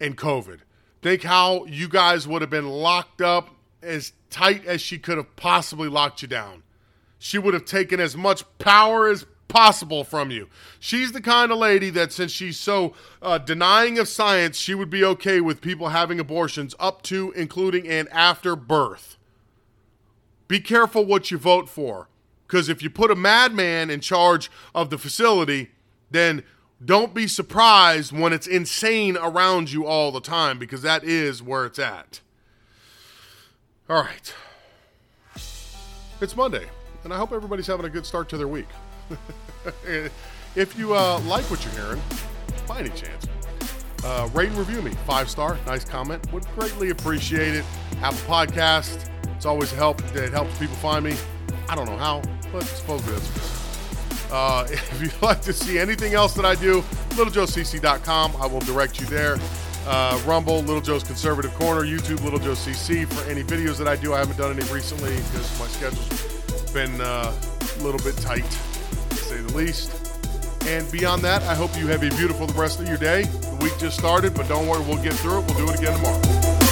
and 0.00 0.16
COVID. 0.16 0.60
Think 1.02 1.22
how 1.22 1.66
you 1.66 1.88
guys 1.88 2.26
would 2.26 2.40
have 2.40 2.50
been 2.50 2.68
locked 2.68 3.20
up 3.20 3.50
as 3.82 4.12
tight 4.30 4.64
as 4.64 4.80
she 4.80 4.98
could 4.98 5.18
have 5.18 5.36
possibly 5.36 5.88
locked 5.88 6.22
you 6.22 6.28
down. 6.28 6.62
She 7.18 7.38
would 7.38 7.54
have 7.54 7.64
taken 7.64 8.00
as 8.00 8.16
much 8.16 8.44
power 8.58 9.08
as 9.08 9.26
possible 9.48 10.04
from 10.04 10.30
you. 10.30 10.48
She's 10.78 11.12
the 11.12 11.20
kind 11.20 11.52
of 11.52 11.58
lady 11.58 11.90
that, 11.90 12.12
since 12.12 12.32
she's 12.32 12.58
so 12.58 12.94
uh, 13.22 13.38
denying 13.38 13.98
of 13.98 14.08
science, 14.08 14.58
she 14.58 14.74
would 14.74 14.90
be 14.90 15.04
okay 15.04 15.40
with 15.40 15.60
people 15.60 15.88
having 15.88 16.18
abortions 16.18 16.74
up 16.78 17.02
to, 17.02 17.32
including, 17.32 17.88
and 17.88 18.08
after 18.10 18.56
birth. 18.56 19.16
Be 20.48 20.60
careful 20.60 21.04
what 21.04 21.30
you 21.30 21.38
vote 21.38 21.68
for. 21.68 22.08
Because 22.46 22.68
if 22.68 22.82
you 22.82 22.90
put 22.90 23.10
a 23.10 23.16
madman 23.16 23.90
in 23.90 24.00
charge 24.00 24.50
of 24.74 24.90
the 24.90 24.98
facility, 24.98 25.70
then 26.10 26.44
don't 26.84 27.12
be 27.12 27.26
surprised 27.26 28.12
when 28.12 28.32
it's 28.32 28.46
insane 28.46 29.16
around 29.16 29.72
you 29.72 29.86
all 29.86 30.12
the 30.12 30.20
time, 30.20 30.58
because 30.58 30.82
that 30.82 31.02
is 31.02 31.42
where 31.42 31.66
it's 31.66 31.78
at. 31.78 32.20
All 33.88 34.02
right. 34.02 34.34
It's 36.20 36.36
Monday, 36.36 36.66
and 37.02 37.12
I 37.12 37.16
hope 37.16 37.32
everybody's 37.32 37.66
having 37.66 37.86
a 37.86 37.90
good 37.90 38.06
start 38.06 38.28
to 38.28 38.36
their 38.36 38.48
week. 38.48 38.68
if 40.56 40.78
you 40.78 40.94
uh, 40.94 41.20
like 41.20 41.44
what 41.50 41.64
you're 41.64 41.74
hearing, 41.74 42.02
by 42.66 42.80
any 42.80 42.90
chance, 42.90 43.26
uh, 44.04 44.28
rate 44.32 44.48
and 44.48 44.58
review 44.58 44.82
me. 44.82 44.92
Five 45.06 45.28
star, 45.28 45.58
nice 45.66 45.84
comment. 45.84 46.32
Would 46.32 46.46
greatly 46.58 46.90
appreciate 46.90 47.54
it. 47.54 47.64
Apple 48.02 48.18
Podcast, 48.20 49.10
it's 49.34 49.46
always 49.46 49.72
a 49.72 49.76
help. 49.76 50.02
It 50.14 50.32
helps 50.32 50.56
people 50.58 50.76
find 50.76 51.04
me. 51.04 51.16
I 51.68 51.74
don't 51.74 51.86
know 51.86 51.96
how, 51.96 52.22
but 52.52 52.62
supposedly 52.64 53.14
that's 53.14 53.56
uh, 54.30 54.66
if 54.70 55.02
you'd 55.02 55.22
like 55.22 55.40
to 55.42 55.52
see 55.52 55.78
anything 55.78 56.14
else 56.14 56.34
that 56.34 56.44
I 56.44 56.54
do, 56.54 56.82
littlejoecc.com. 57.10 58.36
I 58.40 58.46
will 58.46 58.60
direct 58.60 59.00
you 59.00 59.06
there. 59.06 59.38
Uh, 59.86 60.20
Rumble, 60.26 60.60
Little 60.62 60.80
Joe's 60.80 61.04
Conservative 61.04 61.54
Corner, 61.54 61.82
YouTube, 61.82 62.22
Little 62.24 62.40
Joe 62.40 62.52
CC 62.52 63.06
for 63.06 63.28
any 63.30 63.44
videos 63.44 63.78
that 63.78 63.86
I 63.86 63.94
do. 63.94 64.14
I 64.14 64.18
haven't 64.18 64.36
done 64.36 64.58
any 64.58 64.68
recently 64.72 65.14
because 65.14 65.58
my 65.60 65.66
schedule's 65.68 66.72
been 66.72 67.00
uh, 67.00 67.32
a 67.78 67.82
little 67.82 68.00
bit 68.00 68.16
tight 68.16 68.44
least. 69.56 69.90
And 70.66 70.90
beyond 70.92 71.22
that, 71.22 71.42
I 71.44 71.54
hope 71.54 71.76
you 71.78 71.86
have 71.86 72.02
a 72.02 72.10
beautiful 72.10 72.46
rest 72.48 72.78
of 72.80 72.88
your 72.88 72.98
day. 72.98 73.22
The 73.22 73.58
week 73.62 73.72
just 73.78 73.98
started, 73.98 74.34
but 74.34 74.48
don't 74.48 74.68
worry, 74.68 74.84
we'll 74.84 75.02
get 75.02 75.14
through 75.14 75.40
it. 75.40 75.46
We'll 75.46 75.66
do 75.66 75.72
it 75.72 75.78
again 75.78 75.96
tomorrow. 75.96 76.65